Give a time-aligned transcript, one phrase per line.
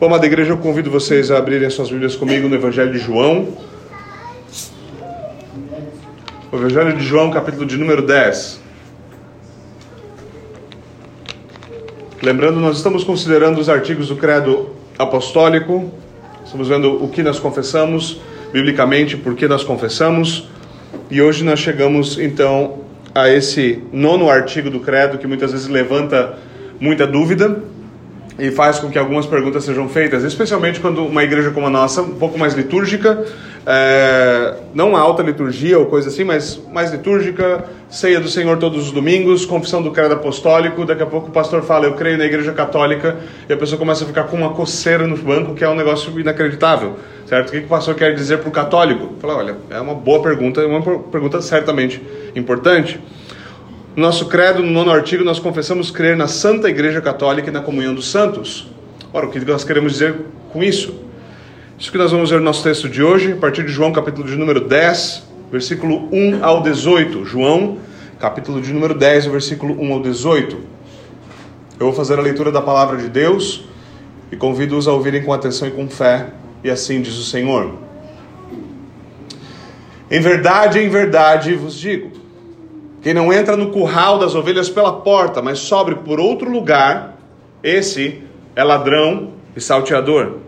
[0.00, 3.48] Bom, amada igreja, eu convido vocês a abrirem suas Bíblias comigo no Evangelho de João.
[6.52, 8.60] O Evangelho de João, capítulo de número 10.
[12.22, 15.92] Lembrando, nós estamos considerando os artigos do Credo Apostólico,
[16.44, 18.20] estamos vendo o que nós confessamos,
[18.52, 20.48] biblicamente, por que nós confessamos,
[21.10, 26.38] e hoje nós chegamos então a esse nono artigo do Credo que muitas vezes levanta
[26.78, 27.64] muita dúvida
[28.38, 32.02] e faz com que algumas perguntas sejam feitas, especialmente quando uma igreja como a nossa,
[32.02, 33.24] um pouco mais litúrgica,
[33.66, 38.92] é, não alta liturgia ou coisa assim, mas mais litúrgica, ceia do Senhor todos os
[38.92, 42.52] domingos, confissão do credo apostólico, daqui a pouco o pastor fala, eu creio na igreja
[42.52, 43.16] católica,
[43.48, 46.18] e a pessoa começa a ficar com uma coceira no banco, que é um negócio
[46.18, 47.48] inacreditável, certo?
[47.48, 49.14] O que o pastor quer dizer para o católico?
[49.20, 52.00] Fala, olha, é uma boa pergunta, é uma pergunta certamente
[52.36, 53.00] importante.
[53.98, 57.60] No nosso credo, no nono artigo, nós confessamos crer na Santa Igreja Católica e na
[57.60, 58.68] comunhão dos santos.
[59.12, 60.14] Ora, o que nós queremos dizer
[60.52, 60.94] com isso?
[61.76, 64.24] Isso que nós vamos ver no nosso texto de hoje, a partir de João, capítulo
[64.24, 67.24] de número 10, versículo 1 ao 18.
[67.24, 67.78] João,
[68.20, 70.56] capítulo de número 10, versículo 1 ao 18.
[71.80, 73.64] Eu vou fazer a leitura da palavra de Deus
[74.30, 76.28] e convido-os a ouvirem com atenção e com fé,
[76.62, 77.74] e assim diz o Senhor.
[80.08, 82.17] Em verdade, em verdade vos digo
[83.02, 87.16] quem não entra no curral das ovelhas pela porta, mas sobre por outro lugar,
[87.62, 88.22] esse
[88.56, 90.38] é ladrão e salteador.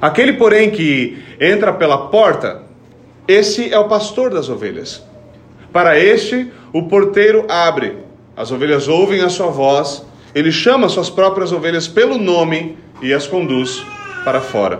[0.00, 2.62] Aquele, porém, que entra pela porta,
[3.26, 5.02] esse é o pastor das ovelhas.
[5.72, 7.96] Para este, o porteiro abre,
[8.36, 10.04] as ovelhas ouvem a sua voz,
[10.34, 13.84] ele chama suas próprias ovelhas pelo nome e as conduz
[14.24, 14.78] para fora.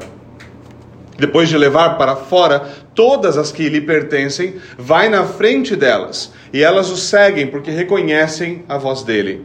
[1.17, 6.62] Depois de levar para fora todas as que lhe pertencem, vai na frente delas, e
[6.62, 9.45] elas o seguem porque reconhecem a voz dele.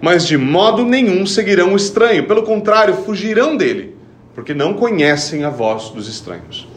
[0.00, 3.96] Mas de modo nenhum seguirão o estranho, pelo contrário, fugirão dele,
[4.34, 6.68] porque não conhecem a voz dos estranhos.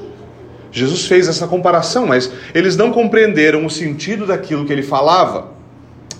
[0.71, 5.51] Jesus fez essa comparação, mas eles não compreenderam o sentido daquilo que ele falava.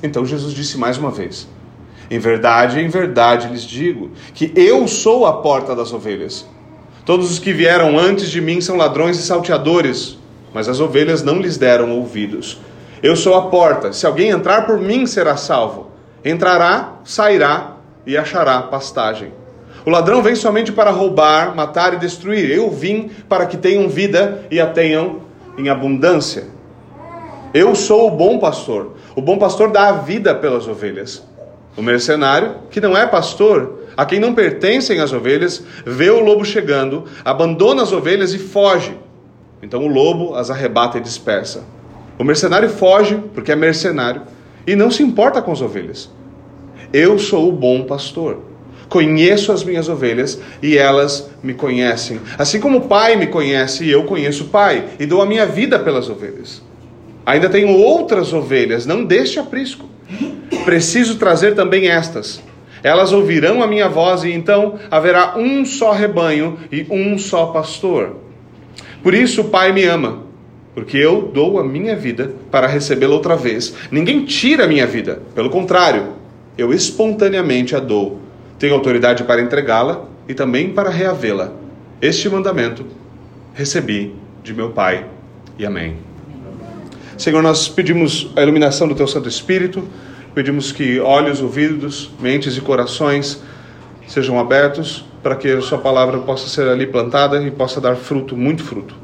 [0.04, 1.48] Então Jesus disse mais uma vez:
[2.10, 6.46] Em verdade, em verdade lhes digo que eu sou a porta das ovelhas.
[7.06, 10.18] Todos os que vieram antes de mim são ladrões e salteadores,
[10.54, 12.60] mas as ovelhas não lhes deram ouvidos.
[13.02, 15.90] Eu sou a porta, se alguém entrar por mim será salvo.
[16.24, 19.34] Entrará, sairá e achará pastagem.
[19.84, 22.52] O ladrão vem somente para roubar, matar e destruir.
[22.52, 25.22] Eu vim para que tenham vida e a tenham
[25.58, 26.46] em abundância.
[27.52, 28.96] Eu sou o bom pastor.
[29.16, 31.24] O bom pastor dá a vida pelas ovelhas.
[31.76, 36.46] O mercenário, que não é pastor, a quem não pertencem as ovelhas, vê o lobo
[36.46, 38.96] chegando, abandona as ovelhas e foge.
[39.62, 41.64] Então o lobo as arrebata e dispersa.
[42.18, 44.24] O mercenário foge, porque é mercenário,
[44.66, 46.10] e não se importa com as ovelhas.
[46.94, 48.40] Eu sou o bom pastor.
[48.90, 52.20] Conheço as minhas ovelhas e elas me conhecem.
[52.38, 55.46] Assim como o Pai me conhece e eu conheço o Pai, e dou a minha
[55.46, 56.62] vida pelas ovelhas.
[57.26, 59.88] Ainda tenho outras ovelhas, não deste aprisco.
[60.66, 62.42] Preciso trazer também estas
[62.84, 68.18] elas ouvirão a minha voz e então haverá um só rebanho e um só pastor.
[69.04, 70.24] Por isso o Pai me ama,
[70.74, 73.74] porque eu dou a minha vida para recebê-la outra vez.
[73.92, 76.14] Ninguém tira a minha vida, pelo contrário,
[76.58, 78.20] eu espontaneamente a dou.
[78.60, 81.54] Tenho autoridade para entregá-la e também para reavê-la.
[82.02, 82.86] Este mandamento
[83.54, 85.06] recebi de meu Pai.
[85.58, 85.98] E amém.
[87.18, 89.88] Senhor, nós pedimos a iluminação do teu Santo Espírito
[90.34, 93.42] Pedimos que olhos, ouvidos, mentes e corações
[94.08, 98.36] sejam abertos para que a Sua palavra possa ser ali plantada e possa dar fruto,
[98.36, 98.96] muito fruto.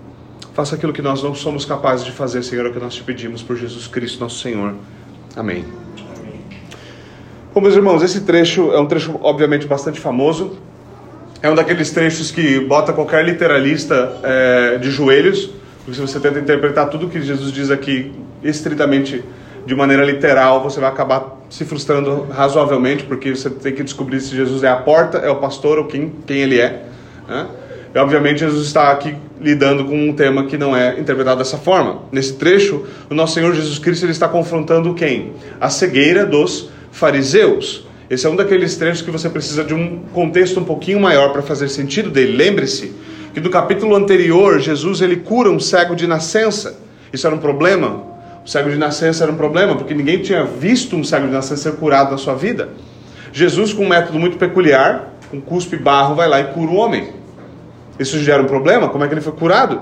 [0.53, 3.03] Faça aquilo que nós não somos capazes de fazer, Senhor, é o que nós te
[3.03, 4.73] pedimos por Jesus Cristo, nosso Senhor.
[5.35, 5.65] Amém.
[7.53, 10.57] Bom, meus irmãos, esse trecho é um trecho, obviamente, bastante famoso.
[11.41, 16.39] É um daqueles trechos que bota qualquer literalista é, de joelhos, porque se você tenta
[16.39, 18.11] interpretar tudo que Jesus diz aqui
[18.43, 19.23] estritamente
[19.67, 24.33] de maneira literal, você vai acabar se frustrando razoavelmente, porque você tem que descobrir se
[24.33, 26.83] Jesus é a porta, é o pastor ou quem, quem ele é.
[27.27, 27.47] Né?
[27.93, 32.03] E obviamente Jesus está aqui lidando com um tema que não é interpretado dessa forma.
[32.13, 35.33] Nesse trecho, o nosso Senhor Jesus Cristo ele está confrontando quem?
[35.59, 37.85] A cegueira dos fariseus.
[38.09, 41.41] Esse é um daqueles trechos que você precisa de um contexto um pouquinho maior para
[41.41, 42.37] fazer sentido dele.
[42.37, 42.93] Lembre-se
[43.33, 46.79] que no capítulo anterior, Jesus ele cura um cego de nascença.
[47.11, 48.15] Isso era um problema
[48.47, 51.69] o cego de nascença era um problema, porque ninguém tinha visto um cego de nascença
[51.69, 52.69] ser curado na sua vida.
[53.33, 56.75] Jesus, com um método muito peculiar, com cuspe e barro, vai lá e cura o
[56.77, 57.09] homem.
[57.99, 58.87] Isso gera um problema?
[58.87, 59.81] Como é que ele foi curado?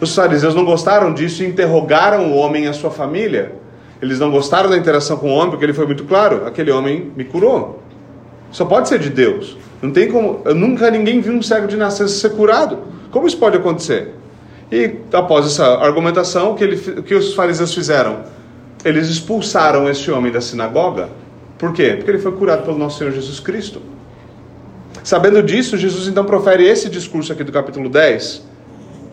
[0.00, 3.52] Os fariseus não gostaram disso e interrogaram o homem e a sua família.
[4.02, 7.12] Eles não gostaram da interação com o homem porque ele foi muito claro: aquele homem
[7.16, 7.80] me curou.
[8.50, 9.56] Só pode ser de Deus.
[9.80, 10.42] Não tem como.
[10.56, 12.78] Nunca ninguém viu um cego de nascença ser curado.
[13.12, 14.12] Como isso pode acontecer?
[14.70, 18.20] E após essa argumentação, o que, ele, o que os fariseus fizeram?
[18.84, 21.08] Eles expulsaram este homem da sinagoga.
[21.58, 21.94] Por quê?
[21.96, 23.82] Porque ele foi curado pelo nosso Senhor Jesus Cristo.
[25.02, 28.48] Sabendo disso, Jesus então profere esse discurso aqui do capítulo 10.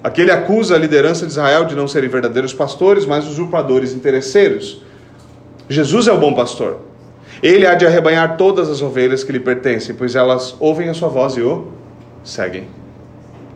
[0.04, 4.84] Aqui ele acusa a liderança de Israel de não serem verdadeiros pastores, mas usurpadores interesseiros.
[5.68, 6.82] Jesus é o bom pastor.
[7.42, 11.10] Ele há de arrebanhar todas as ovelhas que lhe pertencem, pois elas ouvem a sua
[11.10, 11.68] voz e o
[12.24, 12.68] seguem.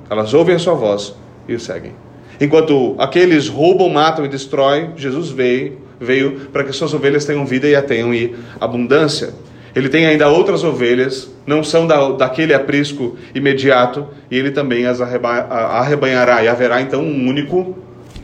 [0.10, 1.16] Elas ouvem a sua voz
[1.48, 1.94] e o seguem.
[2.40, 7.68] Enquanto aqueles roubam, matam e destroem, Jesus veio, veio para que suas ovelhas tenham vida
[7.68, 8.12] e a tenham
[8.60, 9.34] abundância.
[9.76, 15.00] Ele tem ainda outras ovelhas, não são da, daquele aprisco imediato, e ele também as
[15.00, 17.78] arrebanhará, e haverá então um único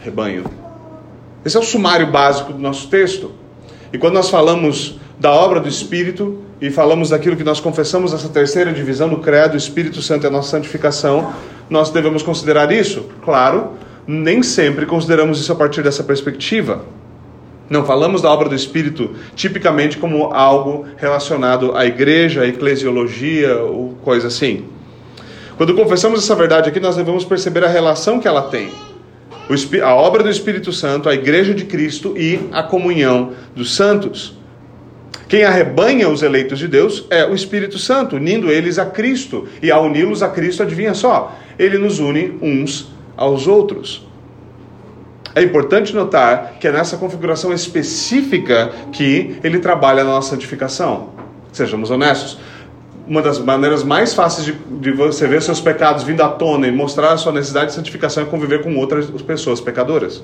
[0.04, 0.44] rebanho.
[1.46, 3.32] Esse é o sumário básico do nosso texto.
[3.94, 8.28] E quando nós falamos da obra do Espírito e falamos daquilo que nós confessamos essa
[8.28, 11.34] terceira divisão do credo, o Espírito Santo é a nossa santificação,
[11.70, 13.06] nós devemos considerar isso?
[13.24, 13.74] Claro,
[14.08, 16.86] nem sempre consideramos isso a partir dessa perspectiva.
[17.70, 23.98] Não falamos da obra do Espírito tipicamente como algo relacionado à igreja, à eclesiologia ou
[24.04, 24.66] coisa assim.
[25.58, 28.70] Quando confessamos essa verdade aqui, nós devemos perceber a relação que ela tem.
[29.84, 34.37] A obra do Espírito Santo, a igreja de Cristo e a comunhão dos santos.
[35.28, 39.48] Quem arrebanha os eleitos de Deus é o Espírito Santo, unindo eles a Cristo.
[39.62, 44.08] E ao uni-los a Cristo, adivinha só, ele nos une uns aos outros.
[45.36, 51.10] É importante notar que é nessa configuração específica que ele trabalha na nossa santificação.
[51.52, 52.40] Sejamos honestos.
[53.06, 56.72] Uma das maneiras mais fáceis de, de você ver seus pecados vindo à tona e
[56.72, 60.24] mostrar a sua necessidade de santificação é conviver com outras pessoas pecadoras.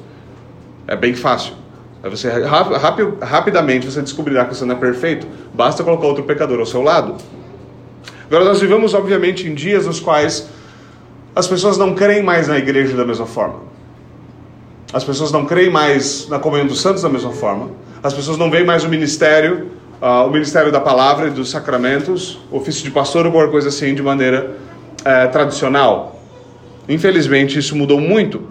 [0.88, 1.63] É bem fácil.
[2.04, 5.26] Aí você rápido, rapidamente você descobrirá que você não é perfeito.
[5.54, 7.16] Basta colocar outro pecador ao seu lado.
[8.26, 10.50] Agora nós vivemos obviamente em dias nos quais
[11.34, 13.62] as pessoas não creem mais na igreja da mesma forma.
[14.92, 17.72] As pessoas não creem mais na comunhão dos santos da mesma forma.
[18.04, 19.72] As pessoas não veem mais o ministério,
[20.02, 23.96] uh, o ministério da palavra e dos sacramentos, ofício de pastor ou qualquer coisa assim
[23.96, 24.58] de maneira
[25.00, 26.22] uh, tradicional.
[26.88, 28.42] Infelizmente isso mudou muito.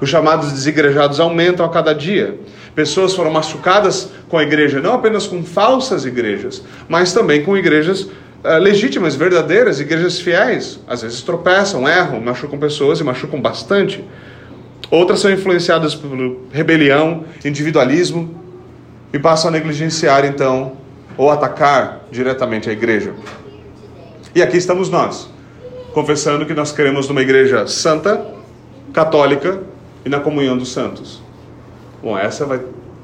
[0.00, 2.38] Os chamados desigrejados aumentam a cada dia.
[2.74, 8.02] Pessoas foram machucadas com a igreja, não apenas com falsas igrejas, mas também com igrejas
[8.02, 10.80] uh, legítimas, verdadeiras, igrejas fiéis.
[10.88, 14.04] Às vezes tropeçam, erram, machucam pessoas e machucam bastante.
[14.90, 16.10] Outras são influenciadas por
[16.52, 18.42] rebelião, individualismo
[19.12, 20.72] e passam a negligenciar então
[21.16, 23.14] ou atacar diretamente a igreja.
[24.34, 25.30] E aqui estamos nós,
[25.92, 28.26] confessando que nós queremos numa igreja santa,
[28.92, 29.60] católica
[30.04, 31.23] e na comunhão dos santos.
[32.04, 32.60] Bom, essa vai,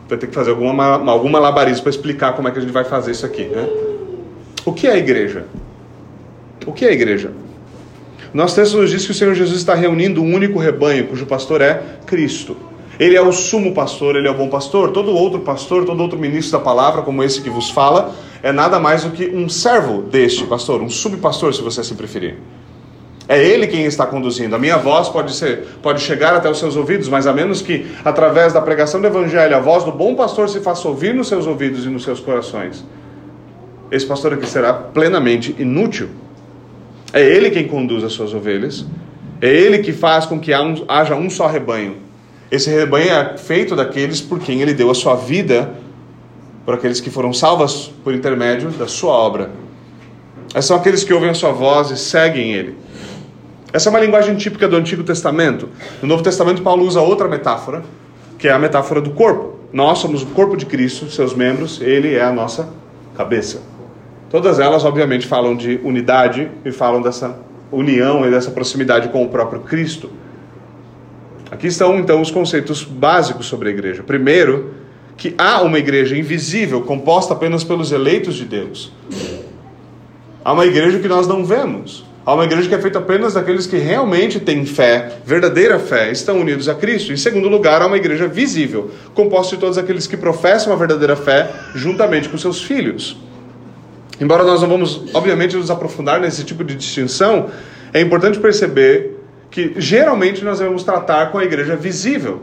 [0.06, 2.84] vai ter que fazer alguma, alguma labarismo para explicar como é que a gente vai
[2.84, 3.44] fazer isso aqui.
[3.44, 3.66] Né?
[4.66, 5.46] O que é a igreja?
[6.66, 7.32] O que é a igreja?
[8.34, 11.62] Nosso texto nos diz que o Senhor Jesus está reunindo um único rebanho, cujo pastor
[11.62, 12.54] é Cristo.
[12.98, 14.92] Ele é o sumo pastor, ele é o bom pastor.
[14.92, 18.78] Todo outro pastor, todo outro ministro da palavra, como esse que vos fala, é nada
[18.78, 22.36] mais do que um servo deste pastor, um subpastor, se você assim preferir.
[23.30, 24.56] É ele quem está conduzindo.
[24.56, 27.86] A minha voz pode ser, pode chegar até os seus ouvidos, mas a menos que
[28.04, 31.46] através da pregação do evangelho a voz do bom pastor se faça ouvir nos seus
[31.46, 32.84] ouvidos e nos seus corações,
[33.88, 36.08] esse pastor aqui será plenamente inútil.
[37.12, 38.84] É ele quem conduz as suas ovelhas.
[39.40, 41.98] É ele que faz com que haja um só rebanho.
[42.50, 45.72] Esse rebanho é feito daqueles por quem ele deu a sua vida,
[46.64, 49.50] por aqueles que foram salvos por intermédio da sua obra.
[50.60, 52.90] São aqueles que ouvem a sua voz e seguem ele.
[53.72, 55.68] Essa é uma linguagem típica do Antigo Testamento.
[56.02, 57.84] No Novo Testamento, Paulo usa outra metáfora,
[58.36, 59.60] que é a metáfora do corpo.
[59.72, 62.68] Nós somos o corpo de Cristo, seus membros, ele é a nossa
[63.16, 63.62] cabeça.
[64.28, 67.38] Todas elas, obviamente, falam de unidade e falam dessa
[67.70, 70.10] união e dessa proximidade com o próprio Cristo.
[71.48, 74.02] Aqui estão, então, os conceitos básicos sobre a igreja.
[74.02, 74.74] Primeiro,
[75.16, 78.92] que há uma igreja invisível, composta apenas pelos eleitos de Deus.
[80.44, 82.09] Há uma igreja que nós não vemos.
[82.24, 86.38] Há uma igreja que é feita apenas daqueles que realmente têm fé, verdadeira fé, estão
[86.38, 87.12] unidos a Cristo.
[87.12, 91.16] Em segundo lugar, há uma igreja visível, composta de todos aqueles que professam a verdadeira
[91.16, 93.16] fé juntamente com seus filhos.
[94.20, 97.48] Embora nós não vamos, obviamente, nos aprofundar nesse tipo de distinção,
[97.92, 99.18] é importante perceber
[99.50, 102.42] que geralmente nós devemos tratar com a igreja visível.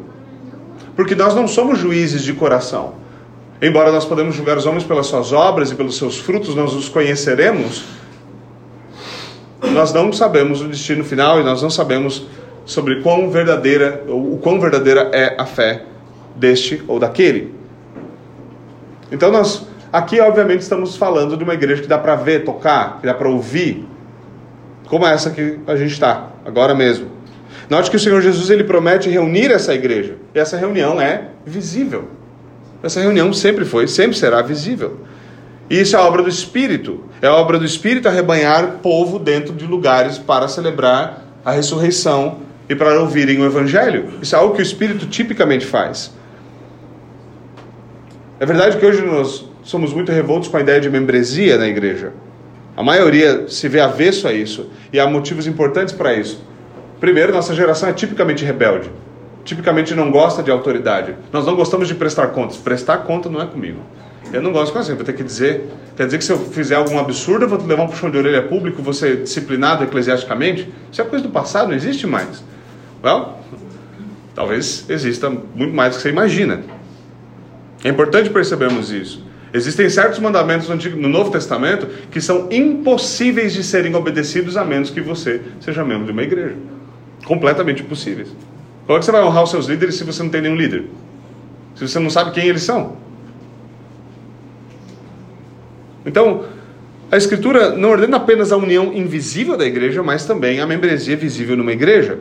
[0.95, 2.95] Porque nós não somos juízes de coração.
[3.61, 6.89] Embora nós podemos julgar os homens pelas suas obras e pelos seus frutos, nós os
[6.89, 7.83] conheceremos
[9.61, 12.27] nós não sabemos o destino final e nós não sabemos
[12.65, 15.83] sobre quão verdadeira, o quão verdadeira é a fé
[16.35, 17.53] deste ou daquele.
[19.11, 23.07] Então nós aqui obviamente estamos falando de uma igreja que dá para ver, tocar, que
[23.07, 23.85] dá para ouvir,
[24.87, 27.07] como essa que a gente está, agora mesmo.
[27.69, 32.09] Note que o Senhor Jesus ele promete reunir essa igreja, e essa reunião é visível.
[32.81, 34.99] Essa reunião sempre foi, sempre será visível.
[35.69, 37.03] Isso é obra do Espírito.
[37.21, 42.99] É obra do Espírito arrebanhar povo dentro de lugares para celebrar a ressurreição e para
[42.99, 44.13] ouvirem o Evangelho.
[44.21, 46.13] Isso é algo que o Espírito tipicamente faz.
[48.39, 52.13] É verdade que hoje nós somos muito revoltos com a ideia de membresia na igreja.
[52.75, 56.41] A maioria se vê avesso a isso e há motivos importantes para isso.
[56.99, 58.91] Primeiro, nossa geração é tipicamente rebelde.
[59.43, 61.15] Tipicamente não gosta de autoridade.
[61.31, 62.57] Nós não gostamos de prestar contas.
[62.57, 63.79] Prestar conta não é comigo.
[64.31, 65.69] Eu não gosto de assim, vou ter que dizer.
[65.95, 68.43] Quer dizer que se eu fizer algum absurdo, eu vou levar um puxão de orelha
[68.43, 70.69] público, ser disciplinado eclesiasticamente?
[70.91, 72.43] Isso é coisa do passado, não existe mais.
[73.03, 73.39] Well,
[74.35, 76.61] talvez exista muito mais do que você imagina.
[77.83, 79.25] É importante percebermos isso.
[79.53, 84.89] Existem certos mandamentos no, no Novo Testamento que são impossíveis de serem obedecidos a menos
[84.89, 86.55] que você seja membro de uma igreja.
[87.23, 88.27] Completamente impossíveis.
[88.85, 90.85] Como é que você vai honrar os seus líderes se você não tem nenhum líder?
[91.75, 92.97] Se você não sabe quem eles são?
[96.07, 96.45] Então,
[97.11, 101.57] a Escritura não ordena apenas a união invisível da igreja, mas também a membresia visível
[101.57, 102.19] numa igreja.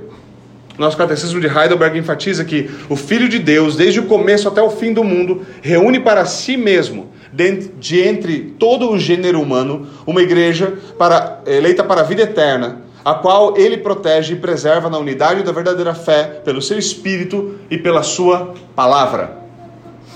[0.77, 4.71] Nosso catecismo de Heidelberg enfatiza que o Filho de Deus, desde o começo até o
[4.71, 10.75] fim do mundo, reúne para si mesmo, de entre todo o gênero humano, uma igreja
[10.99, 15.53] para, eleita para a vida eterna, a qual ele protege e preserva na unidade da
[15.53, 19.47] verdadeira fé, pelo seu Espírito e pela sua palavra.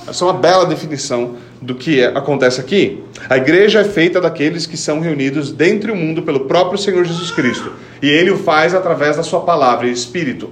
[0.09, 3.03] Essa é uma bela definição do que é, acontece aqui.
[3.29, 7.31] A igreja é feita daqueles que são reunidos dentre o mundo pelo próprio Senhor Jesus
[7.31, 7.73] Cristo.
[8.01, 10.51] E ele o faz através da sua palavra e espírito.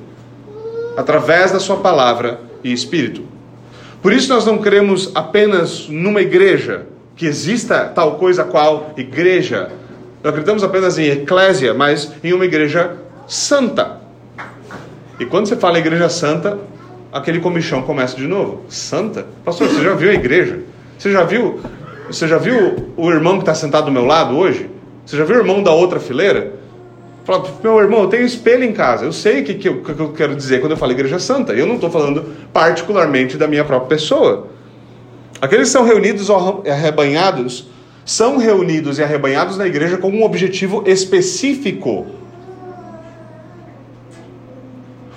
[0.96, 3.22] Através da sua palavra e espírito.
[4.02, 6.86] Por isso nós não cremos apenas numa igreja,
[7.16, 9.70] que exista tal coisa qual igreja.
[10.22, 12.96] Não acreditamos apenas em eclésia, mas em uma igreja
[13.26, 14.00] santa.
[15.18, 16.58] E quando você fala igreja santa,
[17.12, 18.64] aquele comichão começa de novo.
[18.68, 19.26] Santa?
[19.44, 20.60] Pastor, você já viu a igreja?
[20.98, 21.60] Você já viu?
[22.08, 24.68] Você já viu o irmão que está sentado do meu lado hoje?
[25.06, 26.54] Você já viu o irmão da outra fileira?
[27.24, 29.04] Fala, meu irmão, eu tenho espelho em casa.
[29.04, 31.52] Eu sei o que, que, eu, que eu quero dizer quando eu falo igreja santa.
[31.52, 34.48] Eu não estou falando particularmente da minha própria pessoa.
[35.40, 37.68] Aqueles que são reunidos ou arrebanhados
[38.04, 42.06] são reunidos e arrebanhados na igreja com um objetivo específico.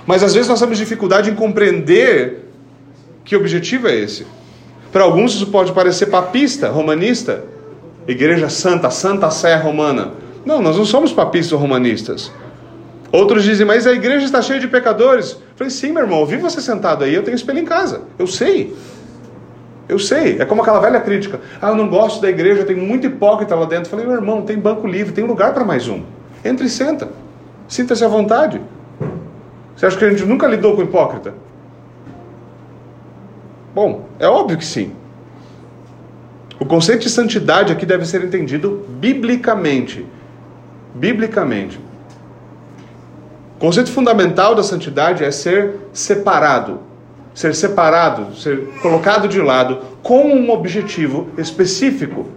[0.06, 2.50] Mas às vezes nós temos dificuldade em compreender
[3.24, 4.28] que objetivo é esse.
[4.91, 7.43] Para alguns isso pode parecer papista, romanista,
[8.07, 10.12] igreja santa, santa sé romana.
[10.45, 12.31] Não, nós não somos papistas ou romanistas.
[13.12, 15.31] Outros dizem, mas a igreja está cheia de pecadores.
[15.31, 18.01] Eu falei, sim, meu irmão, eu vi você sentado aí, eu tenho espelho em casa.
[18.17, 18.75] Eu sei.
[19.88, 20.38] Eu sei.
[20.39, 21.39] É como aquela velha crítica.
[21.62, 23.86] Ah, eu não gosto da igreja, tem muito hipócrita lá dentro.
[23.86, 26.03] Eu falei, meu irmão, tem banco livre, tem lugar para mais um.
[26.43, 27.10] Entre e senta.
[27.67, 28.62] Sinta-se à vontade.
[29.75, 31.33] Você acha que a gente nunca lidou com hipócrita?
[33.74, 34.94] Bom, é óbvio que sim.
[36.60, 40.06] O conceito de santidade aqui deve ser entendido biblicamente.
[40.94, 41.80] Biblicamente.
[43.56, 46.80] O conceito fundamental da santidade é ser separado.
[47.34, 52.28] Ser separado, ser colocado de lado com um objetivo específico.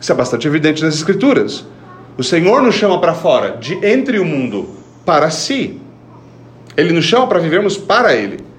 [0.00, 1.66] Isso é bastante evidente nas Escrituras.
[2.16, 4.68] O Senhor nos chama para fora, de entre o mundo,
[5.04, 5.80] para si.
[6.76, 8.49] Ele nos chama para vivermos para Ele.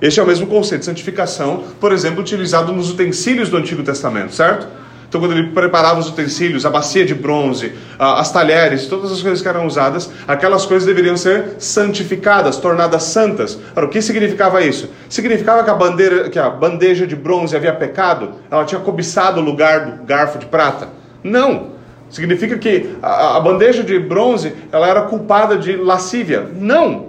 [0.00, 4.32] Este é o mesmo conceito de santificação, por exemplo, utilizado nos utensílios do Antigo Testamento,
[4.32, 4.68] certo?
[5.08, 9.40] Então, quando ele preparava os utensílios, a bacia de bronze, as talheres, todas as coisas
[9.40, 13.58] que eram usadas, aquelas coisas deveriam ser santificadas, tornadas santas.
[13.74, 14.90] Ora, o que significava isso?
[15.08, 18.34] Significava que a, bandeira, que a bandeja de bronze havia pecado?
[18.50, 20.88] Ela tinha cobiçado o lugar do garfo de prata?
[21.24, 21.78] Não.
[22.10, 26.46] Significa que a, a bandeja de bronze ela era culpada de lascívia?
[26.54, 27.07] Não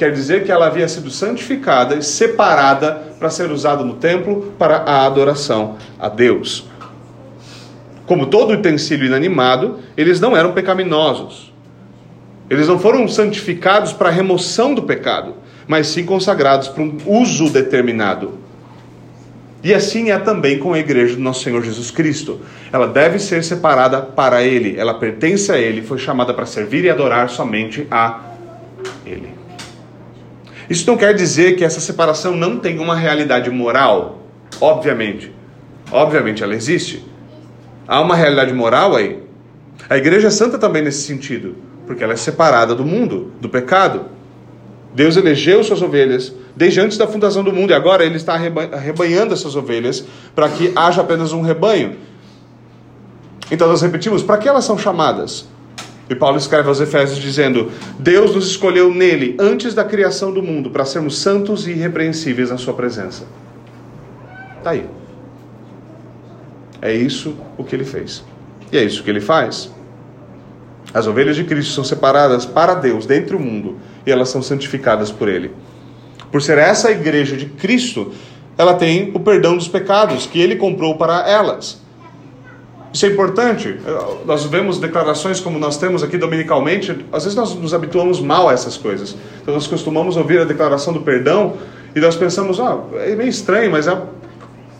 [0.00, 4.78] quer dizer que ela havia sido santificada e separada para ser usada no templo para
[4.78, 6.66] a adoração a Deus.
[8.06, 11.52] Como todo utensílio inanimado, eles não eram pecaminosos.
[12.48, 15.34] Eles não foram santificados para a remoção do pecado,
[15.68, 18.38] mas sim consagrados para um uso determinado.
[19.62, 22.40] E assim é também com a igreja do nosso Senhor Jesus Cristo.
[22.72, 26.90] Ela deve ser separada para Ele, ela pertence a Ele, foi chamada para servir e
[26.90, 28.29] adorar somente a.
[30.70, 34.22] Isso não quer dizer que essa separação não tem uma realidade moral,
[34.60, 35.34] obviamente.
[35.90, 37.04] Obviamente ela existe.
[37.88, 39.20] Há uma realidade moral aí.
[39.88, 41.56] A igreja é santa também nesse sentido,
[41.88, 44.06] porque ela é separada do mundo, do pecado.
[44.94, 49.34] Deus elegeu suas ovelhas desde antes da fundação do mundo e agora ele está arrebanhando
[49.34, 50.04] essas ovelhas
[50.36, 51.96] para que haja apenas um rebanho.
[53.50, 55.48] Então nós repetimos, para que elas são chamadas?
[56.10, 60.68] E Paulo escreve aos Efésios dizendo: Deus nos escolheu nele antes da criação do mundo
[60.68, 63.24] para sermos santos e irrepreensíveis na sua presença.
[64.58, 64.86] Está aí.
[66.82, 68.24] É isso o que ele fez.
[68.72, 69.70] E é isso que ele faz.
[70.92, 75.12] As ovelhas de Cristo são separadas para Deus, dentro do mundo, e elas são santificadas
[75.12, 75.52] por Ele.
[76.32, 78.12] Por ser essa igreja de Cristo,
[78.58, 81.80] ela tem o perdão dos pecados que Ele comprou para elas.
[82.92, 83.78] Isso é importante.
[84.26, 88.52] Nós vemos declarações como nós temos aqui dominicalmente, às vezes nós nos habituamos mal a
[88.52, 89.16] essas coisas.
[89.40, 91.54] Então nós costumamos ouvir a declaração do perdão
[91.94, 93.96] e nós pensamos, ah, é meio estranho, mas é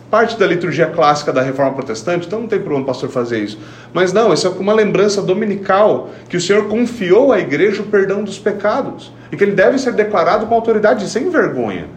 [0.09, 3.57] parte da liturgia clássica da reforma protestante, então não tem problema o pastor fazer isso.
[3.93, 8.21] Mas não, isso é uma lembrança dominical que o Senhor confiou à igreja o perdão
[8.21, 11.87] dos pecados e que ele deve ser declarado com autoridade sem vergonha.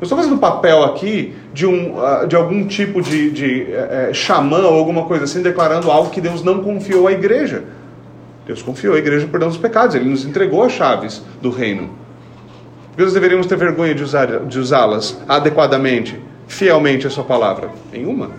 [0.00, 4.60] Eu estou fazendo papel aqui de, um, ah, de algum tipo de, de é, xamã
[4.60, 7.64] ou alguma coisa assim, declarando algo que Deus não confiou à igreja.
[8.46, 11.90] Deus confiou à igreja o perdão dos pecados, ele nos entregou as chaves do reino.
[12.96, 16.18] Nós deveríamos ter vergonha de, usar, de usá-las adequadamente?
[16.50, 17.70] fielmente a sua palavra?
[17.92, 18.30] Nenhuma.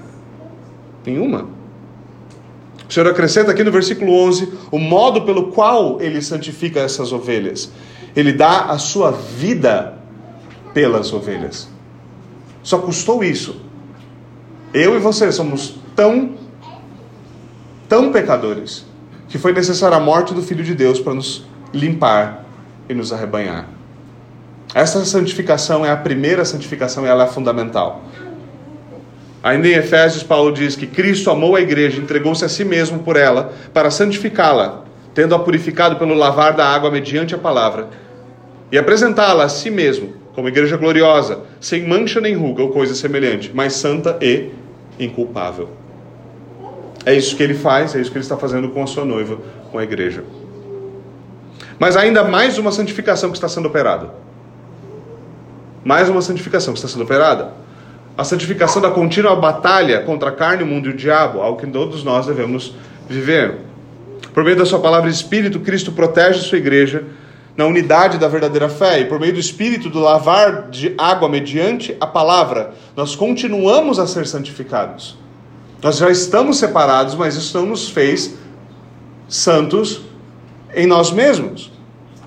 [1.05, 1.47] Nenhuma.
[2.87, 7.71] O Senhor acrescenta aqui no versículo 11 o modo pelo qual ele santifica essas ovelhas.
[8.15, 9.93] Ele dá a sua vida
[10.73, 11.69] pelas ovelhas.
[12.63, 13.61] Só custou isso.
[14.73, 16.35] Eu e você somos tão,
[17.89, 18.85] tão pecadores
[19.27, 22.45] que foi necessária a morte do Filho de Deus para nos limpar
[22.87, 23.67] e nos arrebanhar.
[24.73, 28.03] Essa santificação é a primeira santificação e ela é fundamental.
[29.43, 33.17] Ainda em Efésios, Paulo diz que Cristo amou a igreja, entregou-se a si mesmo por
[33.17, 34.83] ela, para santificá-la,
[35.15, 37.89] tendo-a purificado pelo lavar da água mediante a palavra,
[38.71, 43.51] e apresentá-la a si mesmo, como igreja gloriosa, sem mancha nem ruga ou coisa semelhante,
[43.53, 44.49] mas santa e
[44.99, 45.69] inculpável.
[47.05, 49.37] É isso que ele faz, é isso que ele está fazendo com a sua noiva,
[49.71, 50.23] com a igreja.
[51.77, 54.09] Mas ainda mais uma santificação que está sendo operada
[55.83, 57.53] mais uma santificação que está sendo operada.
[58.17, 61.65] A santificação da contínua batalha contra a carne, o mundo e o diabo, algo que
[61.65, 62.75] todos nós devemos
[63.09, 63.55] viver.
[64.33, 67.03] Por meio da sua palavra Espírito, Cristo protege sua igreja
[67.55, 69.01] na unidade da verdadeira fé.
[69.01, 74.07] E por meio do Espírito, do lavar de água mediante a palavra, nós continuamos a
[74.07, 75.17] ser santificados.
[75.81, 78.35] Nós já estamos separados, mas isso não nos fez
[79.27, 80.01] santos
[80.75, 81.71] em nós mesmos.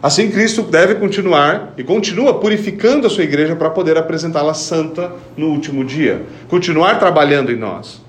[0.03, 5.47] Assim, Cristo deve continuar e continua purificando a sua igreja para poder apresentá-la santa no
[5.47, 6.27] último dia.
[6.49, 8.03] Continuar trabalhando em nós.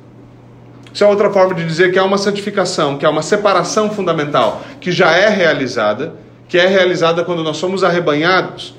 [0.93, 4.61] Isso é outra forma de dizer que há uma santificação, que há uma separação fundamental,
[4.81, 6.15] que já é realizada,
[6.47, 8.75] que é realizada quando nós somos arrebanhados.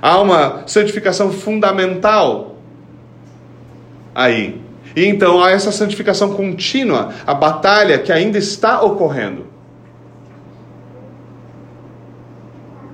[0.00, 2.56] Há uma santificação fundamental
[4.14, 4.60] aí.
[4.96, 9.46] E então há essa santificação contínua, a batalha que ainda está ocorrendo.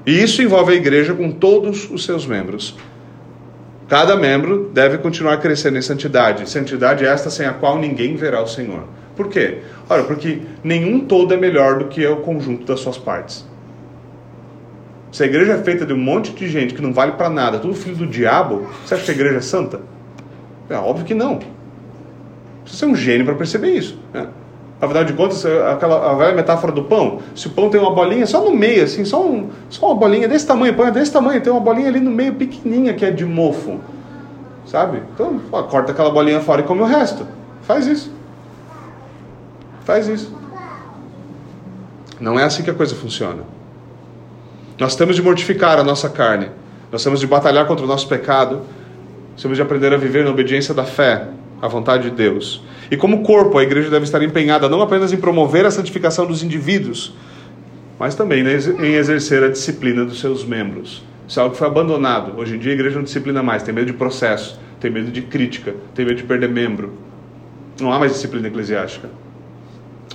[0.04, 2.76] E isso envolve a igreja com todos os seus membros.
[3.88, 6.48] Cada membro deve continuar crescendo em santidade.
[6.48, 8.84] Santidade esta sem a qual ninguém verá o Senhor.
[9.16, 9.62] Por quê?
[9.88, 13.44] Ora, porque nenhum todo é melhor do que o conjunto das suas partes.
[15.12, 17.58] Se a igreja é feita de um monte de gente que não vale para nada,
[17.58, 19.80] tudo filho do diabo, você acha que a igreja é santa?
[20.68, 21.38] É óbvio que não.
[22.66, 23.98] Você é um gênio para perceber isso.
[24.12, 24.26] Né?
[24.80, 28.26] Afinal de contas, aquela a velha metáfora do pão, se o pão tem uma bolinha
[28.26, 31.40] só no meio, assim, só, um, só uma bolinha desse tamanho, pão é desse tamanho,
[31.40, 33.80] tem uma bolinha ali no meio pequenininha que é de mofo,
[34.66, 35.02] sabe?
[35.14, 35.40] Então,
[35.70, 37.26] corta aquela bolinha fora e come o resto.
[37.62, 38.12] Faz isso.
[39.84, 40.34] Faz isso.
[42.20, 43.44] Não é assim que a coisa funciona.
[44.78, 46.50] Nós temos de mortificar a nossa carne,
[46.92, 48.60] nós temos de batalhar contra o nosso pecado,
[49.40, 51.28] temos de aprender a viver na obediência da fé,
[51.62, 52.62] à vontade de Deus.
[52.90, 56.42] E como corpo, a igreja deve estar empenhada não apenas em promover a santificação dos
[56.42, 57.14] indivíduos,
[57.98, 61.02] mas também em exercer a disciplina dos seus membros.
[61.26, 62.38] Isso é algo que foi abandonado.
[62.38, 65.22] Hoje em dia a igreja não disciplina mais, tem medo de processo, tem medo de
[65.22, 66.92] crítica, tem medo de perder membro.
[67.80, 69.08] Não há mais disciplina eclesiástica.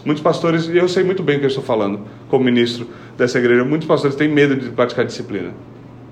[0.03, 2.87] Muitos pastores, e eu sei muito bem o que eu estou falando, como ministro
[3.17, 5.51] dessa igreja, muitos pastores têm medo de praticar disciplina.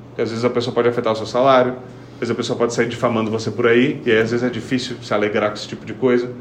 [0.10, 1.73] Porque às vezes a pessoa pode afetar o seu salário,
[2.13, 4.49] às vezes a pessoa pode sair difamando você por aí, e aí às vezes é
[4.49, 6.32] difícil se alegrar com esse tipo de coisa.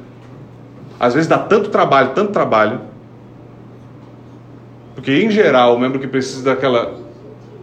[1.01, 2.81] Às vezes dá tanto trabalho, tanto trabalho,
[4.95, 6.99] porque em geral o membro que precisa daquela,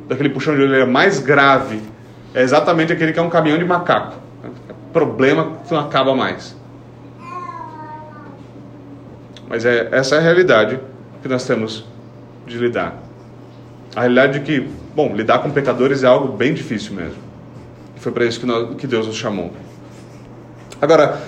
[0.08, 1.82] daquele puxão de orelha mais grave
[2.34, 4.16] é exatamente aquele que é um caminhão de macaco.
[4.94, 6.56] Problema que não acaba mais.
[9.48, 10.80] Mas é, essa é a realidade
[11.22, 11.86] que nós temos
[12.46, 13.02] de lidar.
[13.96, 17.24] A realidade de que, bom, lidar com pecadores é algo bem difícil mesmo.
[17.98, 19.52] Foi para isso que, nós, que Deus nos chamou.
[20.82, 21.22] Agora,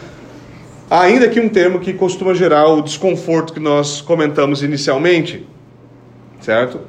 [0.89, 5.45] Há ainda aqui um termo que costuma gerar o desconforto que nós comentamos inicialmente,
[6.39, 6.79] certo?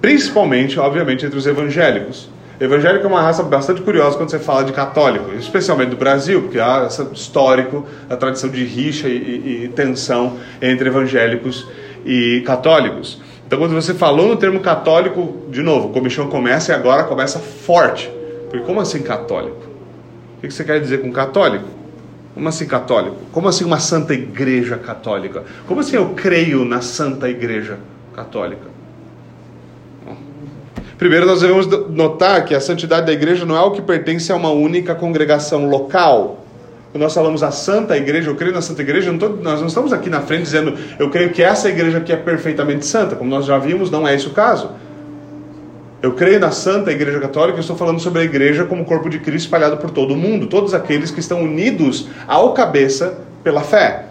[0.00, 2.28] Principalmente, obviamente, entre os evangélicos.
[2.64, 6.58] Evangélico é uma raça bastante curiosa quando você fala de católico, especialmente do Brasil, porque
[6.58, 11.66] há esse histórico, a tradição de rixa e, e, e tensão entre evangélicos
[12.06, 13.20] e católicos.
[13.46, 18.10] Então, quando você falou no termo católico, de novo, comichão começa e agora começa forte.
[18.48, 19.58] Porque como assim católico?
[20.38, 21.68] O que você quer dizer com católico?
[22.32, 23.16] Como assim católico?
[23.30, 25.44] Como assim uma santa igreja católica?
[25.66, 27.78] Como assim eu creio na santa igreja
[28.14, 28.73] católica?
[30.98, 34.36] Primeiro, nós devemos notar que a santidade da igreja não é algo que pertence a
[34.36, 36.44] uma única congregação local.
[36.92, 39.66] Quando nós falamos a santa igreja, eu creio na santa igreja, não tô, nós não
[39.66, 43.16] estamos aqui na frente dizendo eu creio que essa igreja aqui é perfeitamente santa.
[43.16, 44.70] Como nós já vimos, não é esse o caso.
[46.00, 49.18] Eu creio na Santa Igreja Católica, eu estou falando sobre a igreja como corpo de
[49.18, 54.04] Cristo espalhado por todo o mundo, todos aqueles que estão unidos ao cabeça pela fé.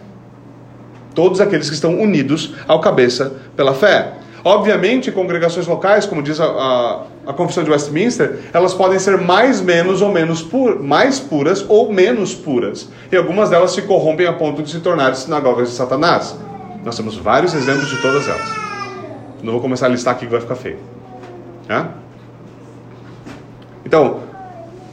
[1.13, 4.22] Todos aqueles que estão unidos ao cabeça pela fé.
[4.45, 9.61] Obviamente, congregações locais, como diz a, a, a, Confissão de Westminster, elas podem ser mais,
[9.61, 12.89] menos ou menos pur, mais puras ou menos puras.
[13.09, 16.35] E algumas delas se corrompem a ponto de se tornarem sinagogas de Satanás.
[16.83, 18.49] Nós temos vários exemplos de todas elas.
[19.41, 20.79] Não vou começar a listar aqui que vai ficar feio.
[23.85, 24.19] Então,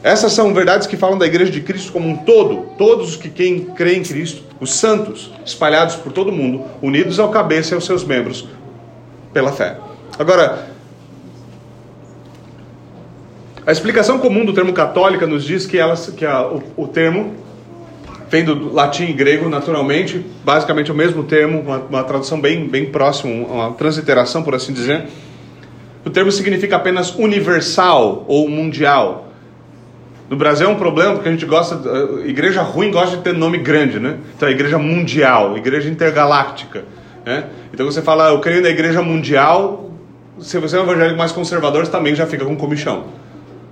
[0.03, 2.69] essas são verdades que falam da igreja de Cristo como um todo.
[2.79, 7.31] Todos os que quem em Cristo, os santos, espalhados por todo o mundo, unidos ao
[7.31, 8.49] cabeça e aos seus membros
[9.33, 9.77] pela fé.
[10.19, 10.69] Agora,
[13.67, 17.35] a explicação comum do termo católica nos diz que, ela, que a, o, o termo
[18.29, 22.87] vem do latim e grego naturalmente, basicamente o mesmo termo, uma, uma tradução bem, bem
[22.87, 25.09] próxima, uma transliteração, por assim dizer.
[26.05, 29.29] O termo significa apenas universal ou mundial.
[30.31, 31.81] No Brasil é um problema porque a gente gosta,
[32.23, 34.19] a igreja ruim gosta de ter nome grande, né?
[34.37, 36.85] Então a igreja mundial, igreja intergaláctica.
[37.25, 37.45] Né?
[37.73, 39.91] Então você fala, eu creio na igreja mundial,
[40.39, 43.05] se você é um evangélico mais conservador, você também já fica com comichão.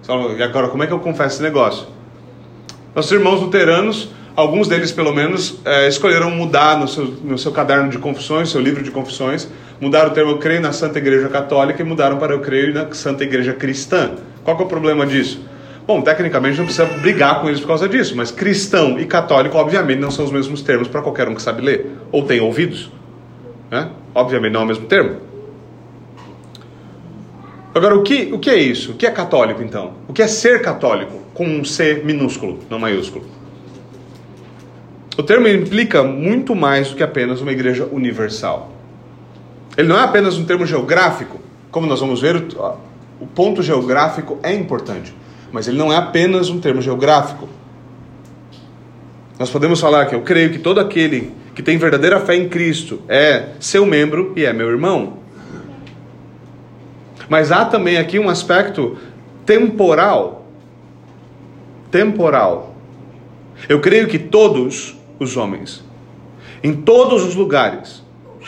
[0.01, 1.87] Você fala, e agora como é que eu confesso esse negócio?
[2.95, 7.91] Nossos irmãos luteranos alguns deles pelo menos é, escolheram mudar no seu, no seu caderno
[7.91, 9.49] de confissões, seu livro de confissões,
[9.81, 12.87] mudaram o termo eu creio na Santa Igreja Católica e mudaram para eu creio na
[12.93, 14.13] Santa Igreja Cristã.
[14.45, 15.43] Qual é o problema disso?
[15.85, 19.99] Bom, tecnicamente não precisa brigar com eles por causa disso, mas cristão e católico, obviamente,
[19.99, 22.93] não são os mesmos termos para qualquer um que sabe ler, ou tem ouvidos.
[23.71, 23.91] Né?
[24.15, 25.29] Obviamente não é o mesmo termo.
[27.75, 28.93] Agora, o que, o que é isso?
[28.93, 29.93] O que é católico, então?
[30.09, 31.13] O que é ser católico?
[31.35, 33.25] Com um C minúsculo, não maiúsculo.
[35.17, 38.73] O termo implica muito mais do que apenas uma igreja universal.
[39.77, 41.39] Ele não é apenas um termo geográfico,
[41.71, 42.37] como nós vamos ver,
[43.21, 45.15] o ponto geográfico é importante,
[45.53, 47.49] mas ele não é apenas um termo geográfico.
[49.39, 53.03] Nós podemos falar que eu creio que todo aquele que tem verdadeira fé em Cristo
[53.09, 55.15] é seu membro e é meu irmão.
[57.29, 58.97] Mas há também aqui um aspecto
[59.45, 60.47] temporal.
[61.91, 62.77] Temporal.
[63.69, 65.83] Eu creio que todos os homens.
[66.63, 68.05] Em todos os lugares,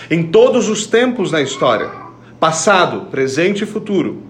[0.08, 1.90] em todos os tempos na história,
[2.38, 4.22] passado, presente e futuro,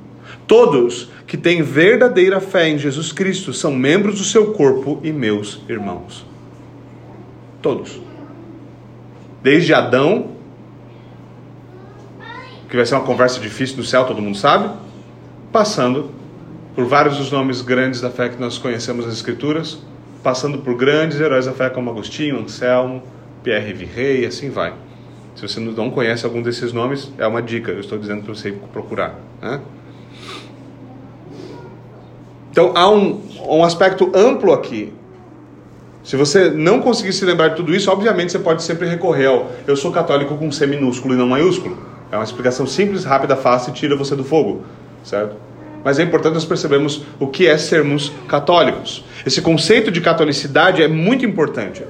[0.47, 5.61] todos que têm verdadeira fé em Jesus Cristo são membros do seu corpo e meus
[5.69, 6.25] irmãos.
[7.61, 8.09] Todos.
[9.43, 10.33] Desde Adão,
[12.69, 14.71] que vai ser uma conversa difícil no céu, todo mundo sabe,
[15.51, 16.11] passando
[16.75, 19.79] por vários dos nomes grandes da fé que nós conhecemos nas Escrituras,
[20.23, 23.03] passando por grandes heróis da fé como Agostinho, Anselmo,
[23.43, 24.75] Pierre Virrey e assim vai.
[25.35, 28.53] Se você não conhece algum desses nomes, é uma dica, eu estou dizendo para você
[28.53, 29.19] procurar.
[29.41, 29.61] Né?
[32.51, 34.93] Então há um, um aspecto amplo aqui.
[36.03, 39.51] Se você não conseguir se lembrar de tudo isso, obviamente você pode sempre recorrer ao
[39.67, 41.79] eu sou católico com C minúsculo e não maiúsculo.
[42.11, 44.65] É uma explicação simples, rápida, fácil e tira você do fogo,
[45.05, 45.37] certo?
[45.85, 49.05] Mas é importante nós percebermos o que é sermos católicos.
[49.25, 51.83] Esse conceito de catolicidade é muito importante.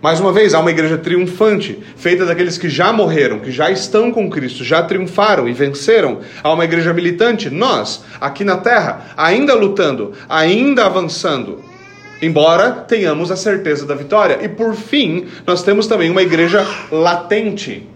[0.00, 4.12] Mais uma vez, há uma igreja triunfante, feita daqueles que já morreram, que já estão
[4.12, 6.20] com Cristo, já triunfaram e venceram.
[6.40, 11.64] Há uma igreja militante, nós, aqui na terra, ainda lutando, ainda avançando,
[12.20, 14.38] embora tenhamos a certeza da vitória.
[14.42, 17.88] E por fim, nós temos também uma igreja latente,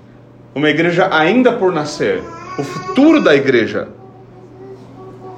[0.55, 2.23] uma igreja ainda por nascer,
[2.59, 3.89] o futuro da igreja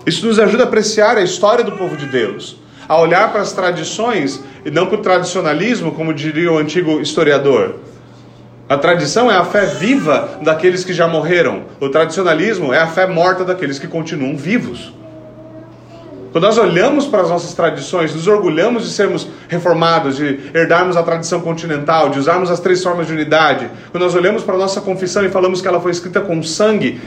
[0.07, 3.53] isso nos ajuda a apreciar a história do povo de Deus, a olhar para as
[3.53, 7.77] tradições e não para o tradicionalismo, como diria o antigo historiador.
[8.69, 11.65] A tradição é a fé viva daqueles que já morreram.
[11.81, 14.93] O tradicionalismo é a fé morta daqueles que continuam vivos.
[16.35, 21.03] Quando nós olhamos para as nossas tradições, nos orgulhamos de sermos reformados, de herdarmos a
[21.05, 24.81] tradição continental, de usarmos as três formas de unidade, quando nós olhamos para a nossa
[24.81, 27.01] confissão e falamos que ela foi escrita com sangue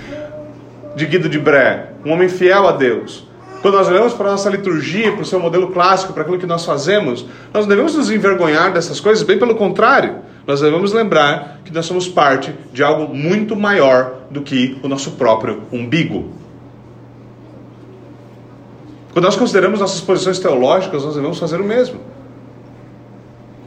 [0.95, 3.27] de Guido de Bré, um homem fiel a Deus,
[3.61, 6.45] quando nós olhamos para a nossa liturgia, para o seu modelo clássico, para aquilo que
[6.45, 11.59] nós fazemos, nós não devemos nos envergonhar dessas coisas, bem pelo contrário, nós devemos lembrar
[11.65, 16.46] que nós somos parte de algo muito maior do que o nosso próprio umbigo.
[19.17, 21.99] Quando nós consideramos nossas posições teológicas, nós devemos fazer o mesmo.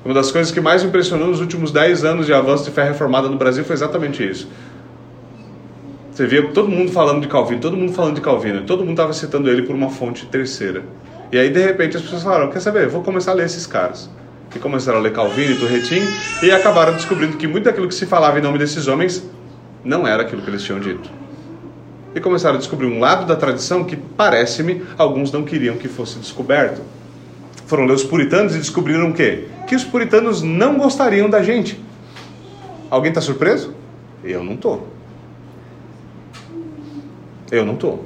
[0.04, 3.28] Uma das coisas que mais impressionou nos últimos 10 anos de avanço de fé reformada
[3.28, 4.48] no Brasil foi exatamente isso.
[6.12, 9.12] Você via todo mundo falando de Calvino, todo mundo falando de Calvino, todo mundo estava
[9.12, 10.84] citando ele por uma fonte terceira.
[11.32, 12.86] E aí, de repente, as pessoas falaram: Quer saber?
[12.86, 14.08] Vou começar a ler esses caras.
[14.54, 16.02] E começaram a ler Calvino e Turretin
[16.44, 19.28] e acabaram descobrindo que muito daquilo que se falava em nome desses homens
[19.82, 21.19] não era aquilo que eles tinham dito
[22.14, 26.18] e começaram a descobrir um lado da tradição que, parece-me, alguns não queriam que fosse
[26.18, 26.80] descoberto.
[27.66, 29.46] Foram ler os puritanos e descobriram o quê?
[29.66, 31.80] Que os puritanos não gostariam da gente.
[32.90, 33.74] Alguém está surpreso?
[34.24, 34.88] Eu não estou.
[37.50, 38.04] Eu não estou.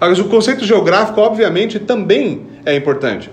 [0.00, 3.30] Mas o conceito geográfico, obviamente, também é importante.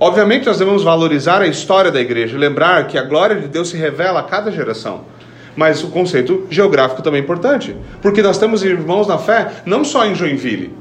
[0.00, 3.76] Obviamente, nós devemos valorizar a história da igreja lembrar que a glória de Deus se
[3.76, 5.02] revela a cada geração.
[5.58, 10.06] Mas o conceito geográfico também é importante, porque nós temos irmãos na fé não só
[10.06, 10.72] em Joinville.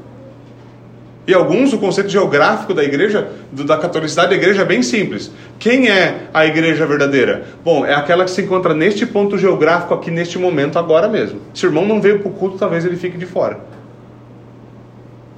[1.26, 5.32] E alguns, o conceito geográfico da igreja, da catolicidade da igreja é bem simples.
[5.58, 7.46] Quem é a igreja verdadeira?
[7.66, 11.42] Bom, é aquela que se encontra neste ponto geográfico aqui, neste momento, agora mesmo.
[11.56, 13.60] Se o irmão não veio para o culto, talvez ele fique de fora.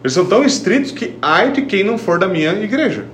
[0.04, 3.06] Eles são tão estritos que ai de quem não for da minha igreja.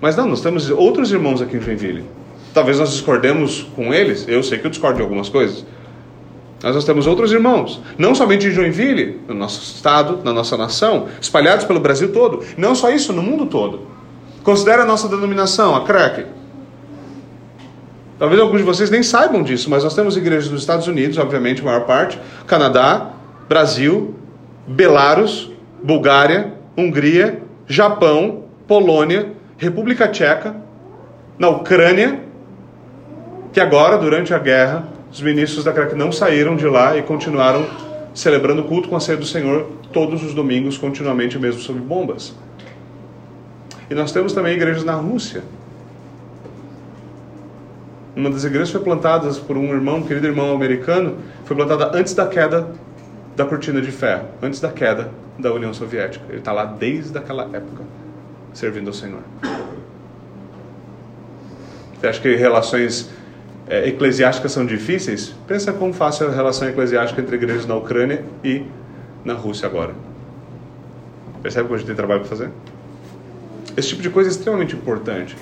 [0.00, 2.17] Mas não, nós temos outros irmãos aqui em Joinville
[2.52, 5.64] Talvez nós discordemos com eles, eu sei que eu discordo de algumas coisas.
[6.62, 11.06] Mas nós temos outros irmãos, não somente em Joinville, no nosso estado, na nossa nação,
[11.20, 12.44] espalhados pelo Brasil todo.
[12.56, 13.86] Não só isso, no mundo todo.
[14.42, 16.26] Considere a nossa denominação, a CREC.
[18.18, 21.60] Talvez alguns de vocês nem saibam disso, mas nós temos igrejas nos Estados Unidos, obviamente,
[21.60, 23.12] a maior parte, Canadá,
[23.48, 24.16] Brasil,
[24.66, 30.56] Belarus, Bulgária, Hungria, Japão, Polônia, República Tcheca,
[31.38, 32.20] na Ucrânia,
[33.52, 37.66] que agora, durante a guerra, os ministros da CREC não saíram de lá e continuaram
[38.14, 42.34] celebrando o culto com a ceia do Senhor todos os domingos, continuamente, mesmo sob bombas.
[43.90, 45.42] E nós temos também igrejas na Rússia.
[48.14, 52.14] Uma das igrejas foi plantada por um irmão, um querido irmão americano, foi plantada antes
[52.14, 52.68] da queda
[53.36, 56.24] da cortina de ferro, antes da queda da União Soviética.
[56.28, 57.84] Ele está lá desde aquela época,
[58.52, 59.20] servindo ao Senhor.
[61.94, 63.10] Você acha que relações
[63.68, 68.64] é, eclesiásticas são difíceis, pensa como fácil a relação eclesiástica entre igrejas na Ucrânia e
[69.24, 69.94] na Rússia agora.
[71.42, 72.50] Percebe que a gente tem trabalho para fazer?
[73.76, 75.36] Esse tipo de coisa é extremamente importante.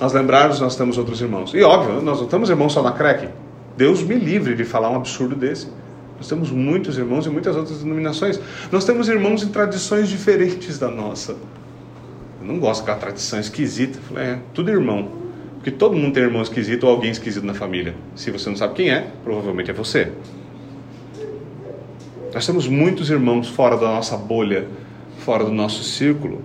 [0.00, 1.54] Nós lembrarmos nós temos outros irmãos.
[1.54, 3.28] E óbvio, nós não temos irmãos só na CREC.
[3.76, 5.68] Deus me livre de falar um absurdo desse.
[6.16, 8.38] Nós temos muitos irmãos e muitas outras denominações.
[8.70, 11.36] Nós temos irmãos em tradições diferentes da nossa.
[12.40, 13.98] Eu não gosto daquela tradição esquisita.
[14.16, 15.21] É, tudo irmão.
[15.62, 17.94] Porque todo mundo tem irmão esquisito ou alguém esquisito na família.
[18.16, 20.10] Se você não sabe quem é, provavelmente é você.
[22.34, 24.66] Nós temos muitos irmãos fora da nossa bolha,
[25.18, 26.42] fora do nosso círculo.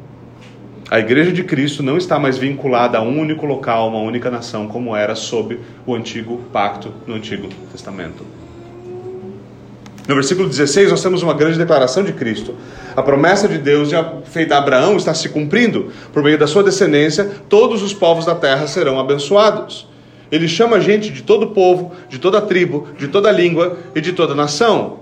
[0.91, 4.67] A igreja de Cristo não está mais vinculada a um único local, uma única nação,
[4.67, 8.23] como era sob o antigo pacto no Antigo Testamento.
[10.07, 12.53] No versículo 16, nós temos uma grande declaração de Cristo.
[12.97, 13.91] A promessa de Deus
[14.25, 15.91] feita a Abraão está se cumprindo.
[16.11, 19.87] Por meio da sua descendência, todos os povos da terra serão abençoados.
[20.31, 24.33] Ele chama gente de todo povo, de toda tribo, de toda língua e de toda
[24.33, 25.01] nação.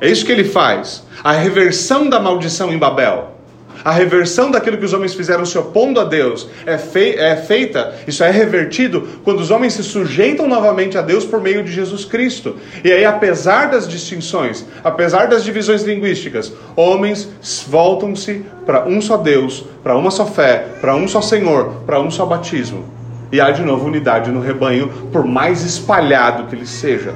[0.00, 1.06] É isso que ele faz.
[1.22, 3.36] A reversão da maldição em Babel.
[3.84, 7.94] A reversão daquilo que os homens fizeram se opondo a Deus é, fei é, feita,
[8.06, 12.04] isso é revertido, quando os homens se sujeitam novamente a Deus por meio de Jesus
[12.04, 12.56] Cristo.
[12.84, 17.28] E aí, apesar das distinções, apesar das divisões linguísticas, homens
[17.68, 22.10] voltam-se para um só Deus, para uma só fé, para um só Senhor, para um
[22.10, 22.84] só batismo.
[23.32, 27.14] E há de novo unidade no rebanho, por mais espalhado que ele seja,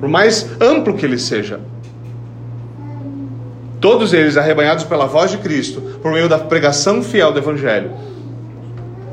[0.00, 1.60] por mais amplo que ele seja.
[3.84, 7.90] Todos eles arrebanhados pela voz de Cristo, por meio da pregação fiel do Evangelho,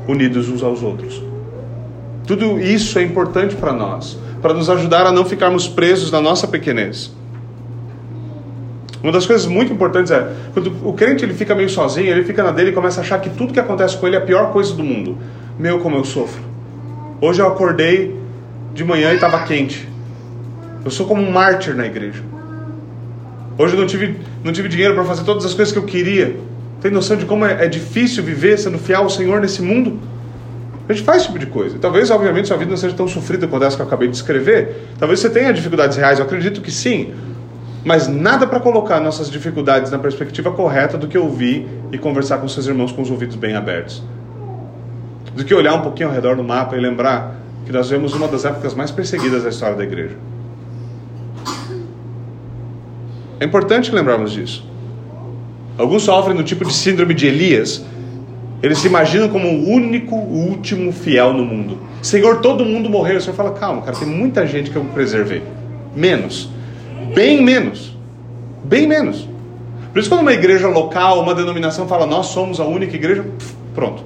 [0.08, 1.22] unidos uns aos outros.
[2.26, 6.48] Tudo isso é importante para nós, para nos ajudar a não ficarmos presos na nossa
[6.48, 7.12] pequenez.
[9.02, 12.42] Uma das coisas muito importantes é, quando o crente ele fica meio sozinho, ele fica
[12.42, 14.52] na dele e começa a achar que tudo que acontece com ele é a pior
[14.52, 15.18] coisa do mundo.
[15.58, 16.40] Meu, como eu sofro.
[17.20, 18.18] Hoje eu acordei
[18.72, 19.86] de manhã e estava quente.
[20.82, 22.22] Eu sou como um mártir na igreja.
[23.58, 26.36] Hoje eu não tive, não tive dinheiro para fazer todas as coisas que eu queria.
[26.80, 30.00] Tem noção de como é, é difícil viver sendo fiel ao Senhor nesse mundo?
[30.88, 31.78] A gente faz esse tipo de coisa.
[31.78, 34.88] Talvez, obviamente, sua vida não seja tão sofrida quanto essa que eu acabei de escrever.
[34.98, 37.14] Talvez você tenha dificuldades reais, eu acredito que sim.
[37.84, 42.48] Mas nada para colocar nossas dificuldades na perspectiva correta do que ouvir e conversar com
[42.48, 44.02] seus irmãos com os ouvidos bem abertos.
[45.34, 48.26] Do que olhar um pouquinho ao redor do mapa e lembrar que nós vemos uma
[48.28, 50.16] das épocas mais perseguidas da história da igreja.
[53.42, 54.64] É importante lembrarmos disso.
[55.76, 57.84] Alguns sofrem do tipo de síndrome de Elias.
[58.62, 61.76] Eles se imaginam como o único, o último fiel no mundo.
[62.00, 63.16] Senhor, todo mundo morreu.
[63.16, 65.42] O Senhor fala, calma, cara, tem muita gente que eu preservei.
[65.92, 66.50] Menos.
[67.16, 67.96] Bem menos.
[68.62, 69.28] Bem menos.
[69.92, 73.26] Por isso, quando uma igreja local, uma denominação fala, nós somos a única igreja,
[73.74, 74.04] pronto.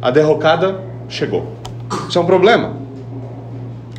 [0.00, 1.52] A derrocada chegou.
[2.08, 2.76] Isso é um problema.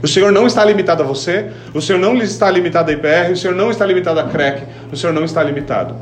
[0.02, 3.38] O Senhor não está limitado a você, o Senhor não está limitado a IPR, o
[3.38, 5.96] Senhor não está limitado a CREC, o Senhor não está limitado.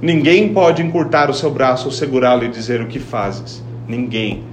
[0.00, 3.62] Ninguém pode encurtar o seu braço ou segurá-lo e dizer o que fazes.
[3.86, 4.44] Ninguém.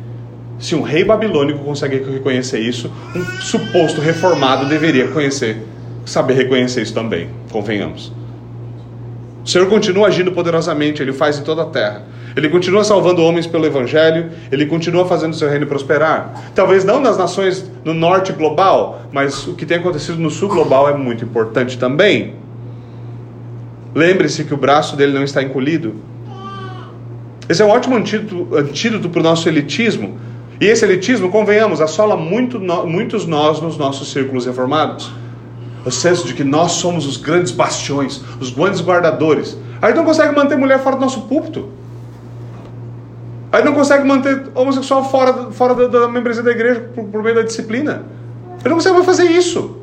[0.60, 5.62] Se um rei babilônico consegue reconhecer isso, um suposto reformado deveria conhecer
[6.06, 8.14] saber reconhecer isso também, convenhamos.
[9.46, 12.02] O Senhor continua agindo poderosamente, Ele faz em toda a terra.
[12.36, 16.50] Ele continua salvando homens pelo Evangelho, Ele continua fazendo o seu reino prosperar.
[16.56, 20.90] Talvez não nas nações no norte global, mas o que tem acontecido no sul global
[20.90, 22.34] é muito importante também.
[23.94, 25.94] Lembre-se que o braço dele não está encolhido.
[27.48, 30.18] Esse é um ótimo antídoto, para o nosso elitismo.
[30.60, 35.12] E esse elitismo, convenhamos, assola muito, muitos nós nos nossos círculos reformados
[35.86, 39.56] o senso de que nós somos os grandes bastiões, os grandes guardadores.
[39.80, 41.70] Aí não consegue manter mulher fora do nosso púlpito.
[43.52, 47.36] Aí não consegue manter homossexual fora, fora da, da membresia da igreja por, por meio
[47.36, 48.04] da disciplina.
[48.62, 49.78] Ele não consegue fazer isso.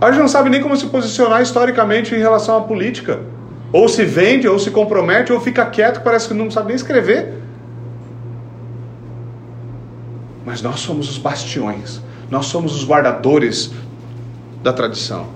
[0.00, 3.20] A gente não sabe nem como se posicionar historicamente em relação à política.
[3.72, 7.34] Ou se vende, ou se compromete, ou fica quieto, parece que não sabe nem escrever.
[10.44, 12.02] Mas nós somos os bastiões
[12.34, 13.70] nós somos os guardadores
[14.60, 15.28] da tradição.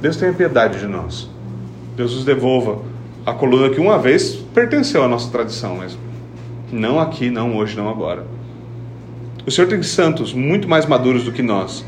[0.00, 1.28] Deus tenha piedade de nós.
[1.96, 2.78] Deus nos devolva
[3.26, 5.98] a coluna que uma vez pertenceu à nossa tradição, mas
[6.70, 8.24] não aqui, não hoje, não agora.
[9.44, 11.84] O Senhor tem santos muito mais maduros do que nós.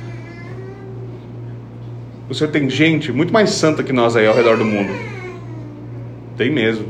[2.29, 4.93] O Senhor tem gente muito mais santa que nós aí ao redor do mundo.
[6.37, 6.89] Tem mesmo.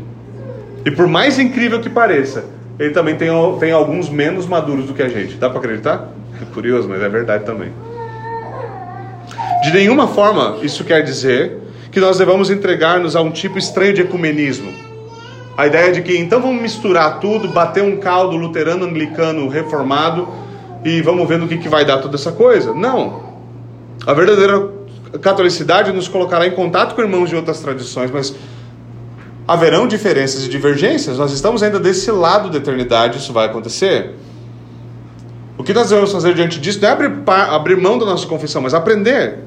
[0.87, 2.47] E por mais incrível que pareça,
[2.79, 5.35] ele também tem, tem alguns menos maduros do que a gente.
[5.35, 6.20] Dá para acreditar?
[6.40, 7.72] É curioso, mas é verdade também.
[9.62, 11.59] De nenhuma forma isso quer dizer
[11.92, 14.72] que nós devamos entregar-nos a um tipo estranho de ecumenismo.
[15.57, 20.26] A ideia de que então vamos misturar tudo, bater um caldo luterano, anglicano, reformado
[20.85, 22.72] e vamos ver no que, que vai dar toda essa coisa.
[22.72, 23.22] Não.
[24.07, 24.70] A verdadeira
[25.20, 28.35] catolicidade nos colocará em contato com irmãos de outras tradições, mas
[29.46, 31.18] haverão diferenças e divergências.
[31.18, 34.14] Nós estamos ainda desse lado da eternidade, isso vai acontecer.
[35.61, 38.62] O que nós devemos fazer diante disso não é abrir, abrir mão da nossa confissão,
[38.62, 39.40] mas aprender.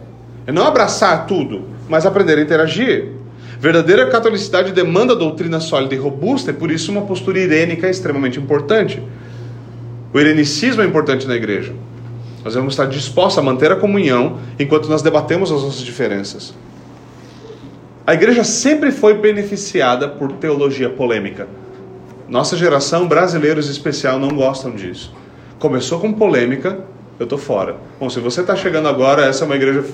[0.46, 3.14] É não abraçar tudo, mas aprender a interagir.
[3.60, 8.40] Verdadeira catolicidade demanda doutrina sólida e robusta, e por isso uma postura irênica é extremamente
[8.40, 9.02] importante.
[10.14, 11.74] O irenicismo é importante na igreja.
[12.44, 16.54] Nós devemos estar dispostos a manter a comunhão enquanto nós debatemos as nossas diferenças.
[18.06, 21.48] A igreja sempre foi beneficiada por teologia polêmica.
[22.30, 25.23] Nossa geração, brasileiros em especial, não gostam disso
[25.64, 26.80] começou com polêmica,
[27.18, 27.78] eu tô fora.
[27.98, 29.86] Bom, se você está chegando agora, essa é uma igreja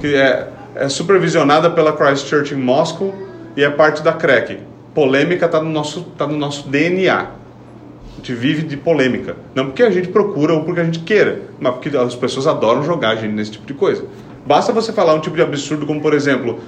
[0.00, 3.14] que é, é supervisionada pela Christ Church em Moscou
[3.56, 4.58] e é parte da CREC.
[4.92, 7.20] Polêmica está no, nosso, tá no nosso DNA.
[7.20, 9.36] A gente vive de polêmica.
[9.54, 12.82] Não porque a gente procura ou porque a gente queira, mas porque as pessoas adoram
[12.82, 14.04] jogar a gente nesse tipo de coisa.
[14.44, 16.58] Basta você falar um tipo de absurdo como, por exemplo,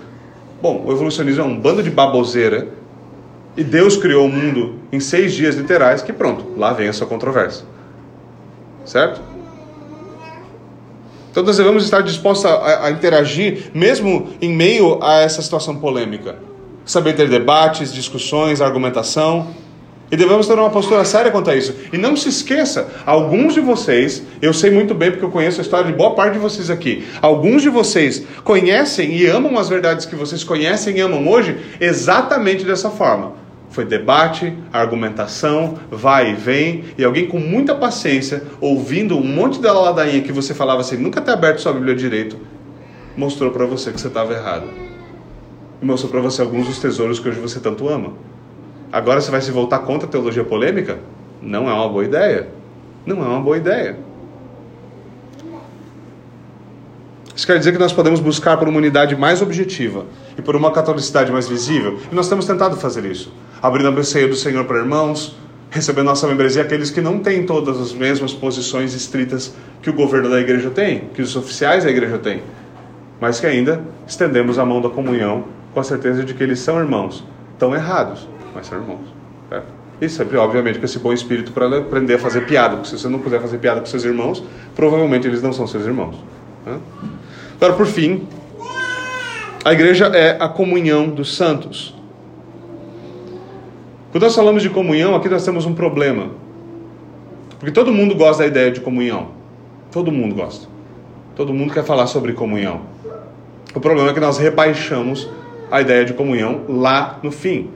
[0.63, 2.69] bom, o evolucionismo é um bando de baboseira
[3.57, 7.09] e Deus criou o mundo em seis dias literais que pronto, lá vem a sua
[7.09, 7.72] controvérsia.
[8.85, 9.21] Certo?
[11.33, 16.37] Então nós devemos estar dispostos a, a, interagir, mesmo em meio a essa situação polêmica.
[16.85, 19.49] Saber ter debates, discussões, argumentação.
[20.11, 21.75] E devemos ter uma postura séria quanto a isso.
[21.91, 25.63] E não se esqueça, alguns de vocês, eu sei muito bem porque eu conheço a
[25.63, 27.03] história de boa parte de vocês aqui.
[27.23, 32.63] Alguns de vocês conhecem e amam as verdades que vocês conhecem e amam hoje exatamente
[32.63, 33.42] dessa forma.
[33.73, 39.67] Foi debate, argumentação, vai e vem, e alguém com muita paciência, ouvindo um monte de
[39.67, 42.37] ladainha que você falava assim, nunca ter aberto sua Bíblia direito,
[43.17, 44.69] mostrou para você que você estava errado.
[45.81, 48.13] E mostrou para você alguns dos tesouros que hoje você tanto ama.
[48.93, 50.99] Agora você vai se voltar contra a teologia polêmica?
[51.41, 52.49] Não é uma boa ideia.
[53.07, 53.97] Não é uma boa ideia.
[57.35, 60.05] Isso quer dizer que nós podemos buscar por uma unidade mais objetiva
[60.37, 61.99] e por uma catolicidade mais visível.
[62.13, 63.33] E nós temos tentado fazer isso.
[63.63, 65.37] Abrindo a ceia do Senhor para irmãos,
[65.71, 70.29] recebendo nossa membresia aqueles que não têm todas as mesmas posições estritas que o governo
[70.29, 72.43] da igreja tem, que os oficiais da igreja têm,
[73.21, 76.77] mas que ainda estendemos a mão da comunhão com a certeza de que eles são
[76.79, 77.25] irmãos.
[77.53, 79.07] Estão errados, mas são irmãos.
[79.49, 79.67] Certo?
[80.01, 83.09] E sempre, obviamente, com esse bom espírito para aprender a fazer piada, porque se você
[83.09, 84.43] não puder fazer piada com seus irmãos,
[84.75, 86.17] provavelmente eles não são seus irmãos.
[86.67, 86.81] Né?
[87.55, 88.27] Agora, por fim,
[89.65, 91.95] a igreja é a comunhão dos santos.
[94.13, 96.29] Quando nós falamos de comunhão, aqui nós temos um problema.
[97.59, 99.29] Porque todo mundo gosta da ideia de comunhão.
[99.91, 100.69] Todo mundo gosta.
[101.35, 102.83] Todo mundo quer falar sobre comunhão.
[103.75, 105.31] O problema é que nós rebaixamos
[105.71, 107.71] a ideia de comunhão lá no fim.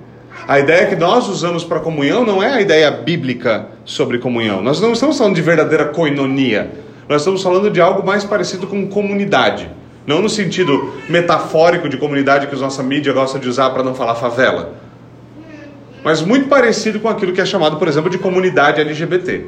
[0.47, 4.61] A ideia que nós usamos para comunhão não é a ideia bíblica sobre comunhão.
[4.61, 6.71] Nós não estamos falando de verdadeira koinonia.
[7.09, 9.71] Nós estamos falando de algo mais parecido com comunidade.
[10.07, 13.95] Não no sentido metafórico de comunidade que a nossa mídia gosta de usar para não
[13.95, 14.85] falar favela
[16.07, 19.45] mas muito parecido com aquilo que é chamado, por exemplo, de comunidade LGBT.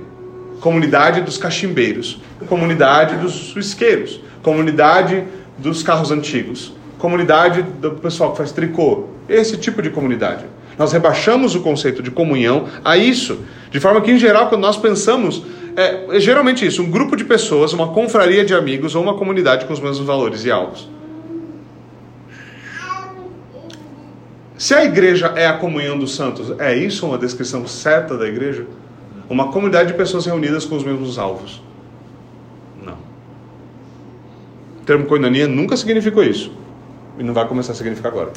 [0.58, 5.22] Comunidade dos cachimbeiros, comunidade dos suisqueiros, comunidade
[5.56, 9.04] dos carros antigos, comunidade do pessoal que faz tricô.
[9.28, 10.46] Esse tipo de comunidade.
[10.76, 13.38] Nós rebaixamos o conceito de comunhão a isso,
[13.70, 15.44] de forma que, em geral, quando nós pensamos,
[15.76, 19.64] é, é geralmente isso: um grupo de pessoas, uma confraria de amigos ou uma comunidade
[19.64, 20.88] com os mesmos valores e alvos.
[24.58, 28.66] Se a igreja é a comunhão dos santos, é isso uma descrição certa da igreja?
[29.30, 31.62] Uma comunidade de pessoas reunidas com os mesmos alvos?
[32.84, 32.94] Não.
[34.80, 36.52] O termo koinonia nunca significou isso.
[37.16, 38.32] E não vai começar a significar agora.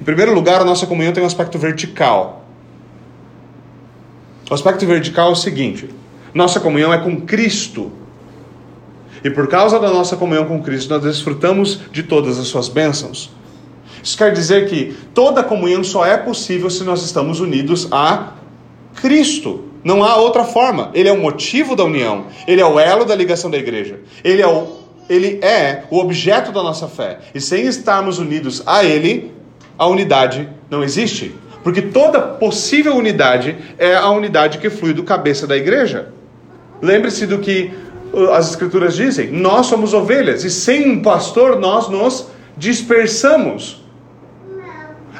[0.00, 2.46] Em primeiro lugar, a nossa comunhão tem um aspecto vertical.
[4.50, 5.90] O aspecto vertical é o seguinte:
[6.32, 7.92] nossa comunhão é com Cristo.
[9.22, 13.30] E por causa da nossa comunhão com Cristo, nós desfrutamos de todas as suas bênçãos.
[14.02, 18.32] Isso quer dizer que toda comunhão só é possível se nós estamos unidos a
[19.00, 19.64] Cristo.
[19.84, 20.90] Não há outra forma.
[20.94, 22.26] Ele é o motivo da união.
[22.46, 24.00] Ele é o elo da ligação da igreja.
[24.22, 24.78] Ele é o,
[25.08, 27.18] ele é o objeto da nossa fé.
[27.34, 29.32] E sem estarmos unidos a Ele,
[29.78, 31.34] a unidade não existe.
[31.62, 36.12] Porque toda possível unidade é a unidade que flui do cabeça da igreja.
[36.80, 37.72] Lembre-se do que
[38.12, 42.26] uh, as Escrituras dizem: nós somos ovelhas, e sem um pastor nós nos
[42.56, 43.81] dispersamos.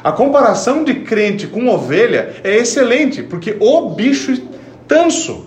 [0.03, 4.35] A comparação de crente com ovelha é excelente, porque o bicho
[4.87, 5.45] tanso.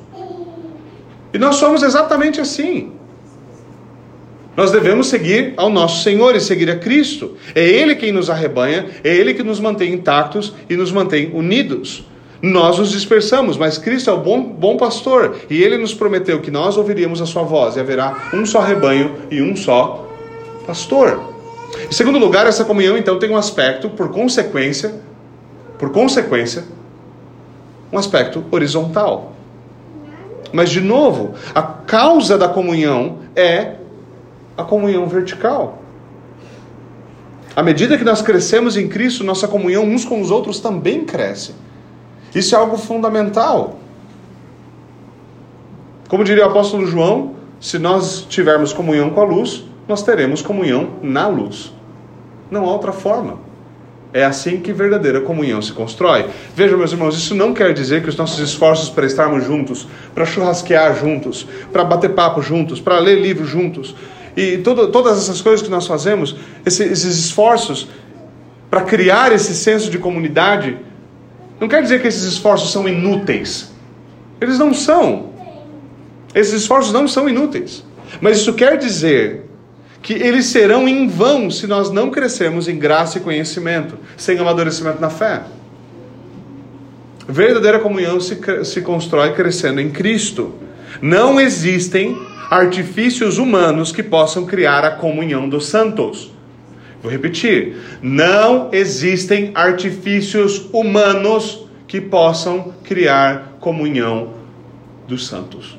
[1.32, 2.92] E nós somos exatamente assim.
[4.56, 7.36] Nós devemos seguir ao nosso Senhor e seguir a Cristo.
[7.54, 12.06] É Ele quem nos arrebanha, é Ele que nos mantém intactos e nos mantém unidos.
[12.40, 16.50] Nós nos dispersamos, mas Cristo é o bom, bom pastor e Ele nos prometeu que
[16.50, 20.10] nós ouviríamos a Sua voz e haverá um só rebanho e um só
[20.66, 21.35] pastor.
[21.88, 24.94] Em segundo lugar, essa comunhão então tem um aspecto, por consequência,
[25.78, 26.64] por consequência,
[27.92, 29.32] um aspecto horizontal.
[30.52, 33.74] Mas de novo, a causa da comunhão é
[34.56, 35.82] a comunhão vertical.
[37.54, 41.54] À medida que nós crescemos em Cristo, nossa comunhão uns com os outros também cresce.
[42.34, 43.78] Isso é algo fundamental.
[46.08, 50.94] Como diria o apóstolo João, se nós tivermos comunhão com a luz, nós teremos comunhão
[51.02, 51.72] na luz.
[52.50, 53.38] Não há outra forma.
[54.12, 56.26] É assim que verdadeira comunhão se constrói.
[56.54, 60.24] Vejam, meus irmãos, isso não quer dizer que os nossos esforços para estarmos juntos, para
[60.24, 63.94] churrasquear juntos, para bater papo juntos, para ler livros juntos,
[64.36, 67.88] e todo, todas essas coisas que nós fazemos, esses esforços
[68.70, 70.76] para criar esse senso de comunidade,
[71.58, 73.72] não quer dizer que esses esforços são inúteis.
[74.40, 75.30] Eles não são.
[76.34, 77.82] Esses esforços não são inúteis.
[78.20, 79.45] Mas isso quer dizer
[80.06, 85.00] que eles serão em vão se nós não crescermos em graça e conhecimento, sem amadurecimento
[85.00, 85.42] na fé.
[87.28, 90.54] Verdadeira comunhão se, se constrói crescendo em Cristo.
[91.02, 92.16] Não existem
[92.48, 96.30] artifícios humanos que possam criar a comunhão dos santos.
[97.02, 104.34] Vou repetir: não existem artifícios humanos que possam criar comunhão
[105.08, 105.76] dos santos.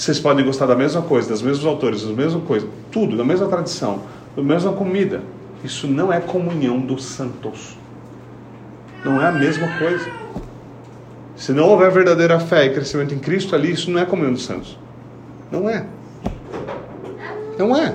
[0.00, 3.46] Vocês podem gostar da mesma coisa, das mesmos autores, da mesma coisa, tudo, da mesma
[3.48, 4.00] tradição,
[4.34, 5.20] da mesma comida.
[5.62, 7.76] Isso não é comunhão dos santos.
[9.04, 10.10] Não é a mesma coisa.
[11.36, 14.46] Se não houver verdadeira fé e crescimento em Cristo ali, isso não é comunhão dos
[14.46, 14.78] santos.
[15.52, 15.84] Não é.
[17.58, 17.94] Não é.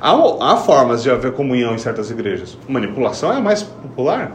[0.00, 2.56] Há, há formas de haver comunhão em certas igrejas.
[2.68, 4.30] Manipulação é a mais popular.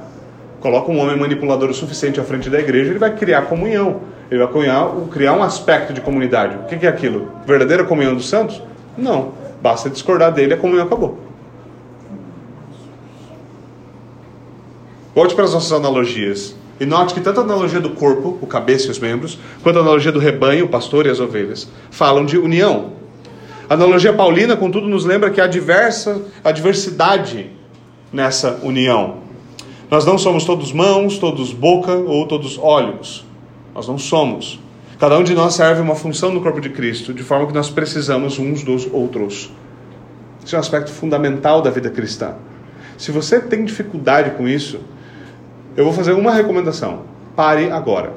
[0.65, 4.01] Coloca um homem manipulador o suficiente à frente da igreja, ele vai criar comunhão.
[4.31, 6.55] Ele vai criar, criar um aspecto de comunidade.
[6.55, 7.29] O que é aquilo?
[7.45, 8.59] Verdadeira comunhão dos santos?
[8.97, 9.33] Não.
[9.61, 11.19] Basta discordar dele, a comunhão acabou.
[15.13, 16.55] Volte para as nossas analogias.
[16.79, 19.83] E note que tanto a analogia do corpo, o cabeça e os membros, quanto a
[19.83, 22.93] analogia do rebanho, o pastor e as ovelhas, falam de união.
[23.69, 27.51] A analogia paulina, contudo, nos lembra que há diversa, a diversidade
[28.11, 29.24] nessa união.
[29.95, 33.25] Nós não somos todos mãos, todos boca ou todos olhos.
[33.73, 34.59] Nós não somos.
[34.99, 37.69] Cada um de nós serve uma função no corpo de Cristo, de forma que nós
[37.69, 39.53] precisamos uns dos outros.
[40.43, 42.35] Isso é um aspecto fundamental da vida cristã.
[42.97, 44.81] Se você tem dificuldade com isso,
[45.77, 48.11] eu vou fazer uma recomendação: pare agora.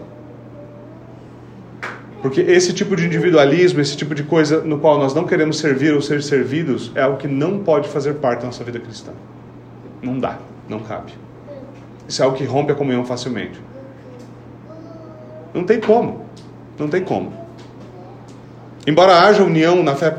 [2.21, 5.95] Porque esse tipo de individualismo, esse tipo de coisa no qual nós não queremos servir
[5.95, 9.13] ou ser servidos, é algo que não pode fazer parte da nossa vida cristã.
[10.03, 11.28] Não dá, não cabe.
[12.09, 13.61] Isso é algo que rompe a comunhão facilmente.
[15.53, 16.25] Não tem como.
[16.79, 17.33] Não tem como.
[18.87, 20.17] Embora haja união na fé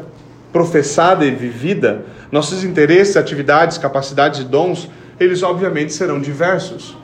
[0.54, 6.96] professada e vivida, nossos interesses, atividades, capacidades e dons, eles obviamente serão diversos.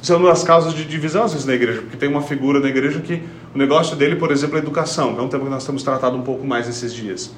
[0.00, 2.68] São uma das causas de divisão às vezes na igreja, porque tem uma figura na
[2.68, 3.22] igreja que
[3.54, 6.22] o negócio dele, por exemplo, é educação, é um tema que nós temos tratado um
[6.22, 7.30] pouco mais esses dias.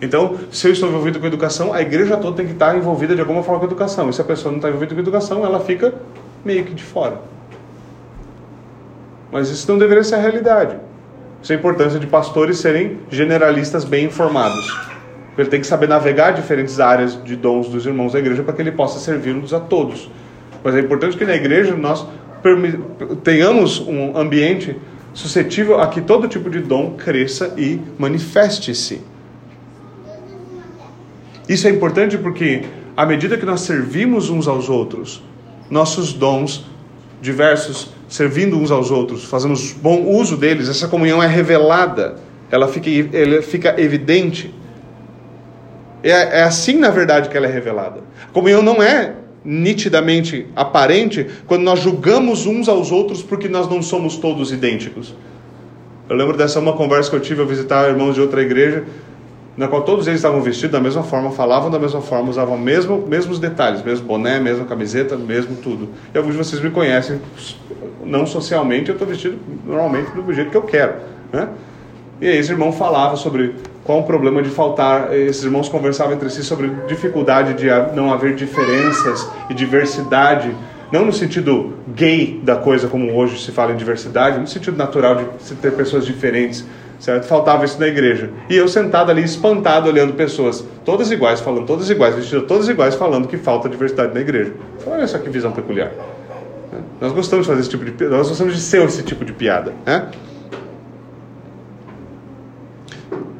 [0.00, 3.20] Então, se eu estou envolvido com educação, a igreja toda tem que estar envolvida de
[3.20, 4.08] alguma forma com educação.
[4.08, 5.94] E se a pessoa não está envolvida com educação, ela fica
[6.44, 7.20] meio que de fora.
[9.30, 10.76] Mas isso não deveria ser a realidade.
[11.42, 14.74] Isso é a importância de pastores serem generalistas bem informados.
[15.36, 18.60] Ele tem que saber navegar diferentes áreas de dons dos irmãos da igreja para que
[18.60, 20.10] ele possa servir-nos a todos.
[20.62, 22.06] Mas é importante que na igreja nós
[23.22, 24.76] tenhamos um ambiente
[25.12, 29.09] suscetível a que todo tipo de dom cresça e manifeste-se.
[31.50, 32.62] Isso é importante porque,
[32.96, 35.20] à medida que nós servimos uns aos outros,
[35.68, 36.64] nossos dons
[37.20, 42.18] diversos, servindo uns aos outros, fazemos bom uso deles, essa comunhão é revelada,
[42.52, 44.54] ela fica, ela fica evidente.
[46.04, 48.00] É, é assim, na verdade, que ela é revelada.
[48.28, 53.82] A comunhão não é nitidamente aparente quando nós julgamos uns aos outros porque nós não
[53.82, 55.16] somos todos idênticos.
[56.08, 58.84] Eu lembro dessa uma conversa que eu tive ao visitar irmãos de outra igreja,
[59.56, 63.06] na qual todos eles estavam vestidos da mesma forma, falavam da mesma forma, usavam mesmo
[63.06, 65.88] mesmos detalhes, mesmo boné, mesma camiseta, mesmo tudo.
[66.14, 67.20] E alguns de vocês me conhecem,
[68.04, 70.94] não socialmente, eu estou vestido normalmente do jeito que eu quero,
[71.32, 71.48] né?
[72.20, 75.16] E aí esse irmão falava sobre qual o problema de faltar.
[75.16, 80.54] Esses irmãos conversavam entre si sobre dificuldade de não haver diferenças e diversidade,
[80.92, 85.16] não no sentido gay da coisa, como hoje se fala em diversidade, no sentido natural
[85.16, 86.64] de se ter pessoas diferentes,
[87.00, 87.24] certo?
[87.24, 88.30] Faltava isso na igreja.
[88.48, 92.94] E eu sentado ali, espantado, olhando pessoas todas iguais, falando todas iguais, vestidas todas iguais,
[92.94, 94.52] falando que falta diversidade na igreja.
[94.86, 95.90] Olha só que visão peculiar.
[97.00, 99.72] Nós gostamos de fazer esse tipo de nós gostamos de ser esse tipo de piada,
[99.84, 100.08] né?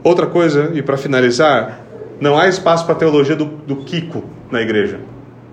[0.03, 1.81] Outra coisa, e para finalizar,
[2.19, 4.99] não há espaço para a teologia do, do Kiko na igreja.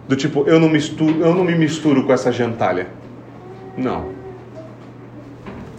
[0.07, 2.87] Do tipo, eu não, misturo, eu não me misturo com essa gentalha.
[3.75, 4.09] Não.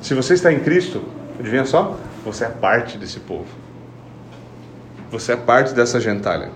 [0.03, 1.03] Se você está em Cristo,
[1.41, 1.99] adivinha só?
[2.25, 3.49] Você é parte desse povo.
[5.11, 6.51] Você é parte dessa gentalha.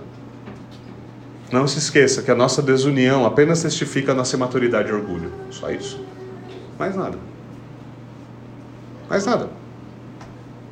[1.51, 5.31] Não se esqueça que a nossa desunião apenas testifica a nossa imaturidade e orgulho.
[5.49, 6.03] Só isso.
[6.77, 7.17] Mais nada.
[9.09, 9.49] Mais nada.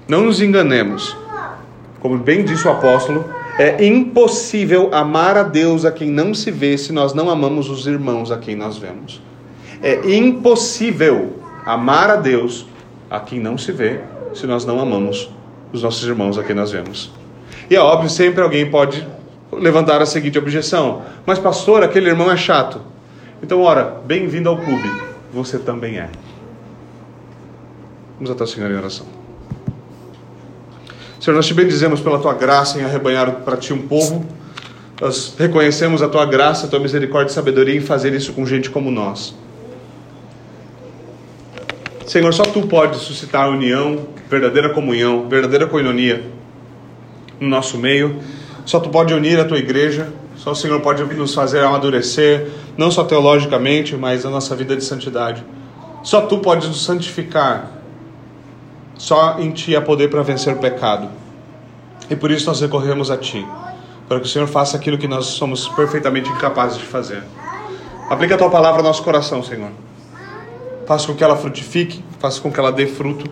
[0.07, 1.15] Não nos enganemos
[2.01, 3.23] como bem disse o apóstolo,
[3.59, 7.85] é impossível amar a Deus a quem não se vê se nós não amamos os
[7.85, 9.21] irmãos a quem nós vemos.
[9.83, 12.65] É impossível amar a Deus
[13.07, 14.01] a quem não se vê
[14.33, 15.29] se nós não amamos
[15.73, 17.11] os nossos irmãos a quem nós vemos.
[17.69, 19.07] E é óbvio, sempre alguém pode
[19.51, 22.81] levantar a seguinte objeção: Mas, pastor, aquele irmão é chato.
[23.41, 24.89] Então, ora, bem-vindo ao clube.
[25.33, 26.09] Você também é.
[28.15, 29.05] Vamos até o Senhor em oração.
[31.19, 34.25] Senhor, nós te bendizemos pela tua graça em arrebanhar para ti um povo.
[34.99, 38.69] Nós reconhecemos a tua graça, a tua misericórdia e sabedoria em fazer isso com gente
[38.69, 39.33] como nós.
[42.11, 46.21] Senhor, só tu podes suscitar união, verdadeira comunhão, verdadeira coinonia
[47.39, 48.19] no nosso meio.
[48.65, 50.11] Só tu pode unir a tua igreja.
[50.35, 54.83] Só o Senhor pode nos fazer amadurecer, não só teologicamente, mas a nossa vida de
[54.83, 55.41] santidade.
[56.03, 57.71] Só tu podes nos santificar
[58.97, 61.07] só em Ti há poder para vencer o pecado.
[62.09, 63.47] E por isso nós recorremos a Ti,
[64.09, 67.23] para que o Senhor faça aquilo que nós somos perfeitamente incapazes de fazer.
[68.09, 69.71] Aplique a Tua palavra ao nosso coração, Senhor.
[70.91, 73.23] Faça com que ela frutifique, faça com que ela dê fruto,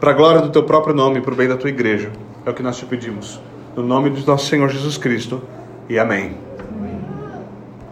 [0.00, 2.10] para a glória do Teu próprio nome e para o bem da Tua igreja.
[2.46, 3.38] É o que nós te pedimos.
[3.76, 5.42] No nome do nosso Senhor Jesus Cristo.
[5.86, 6.47] E amém.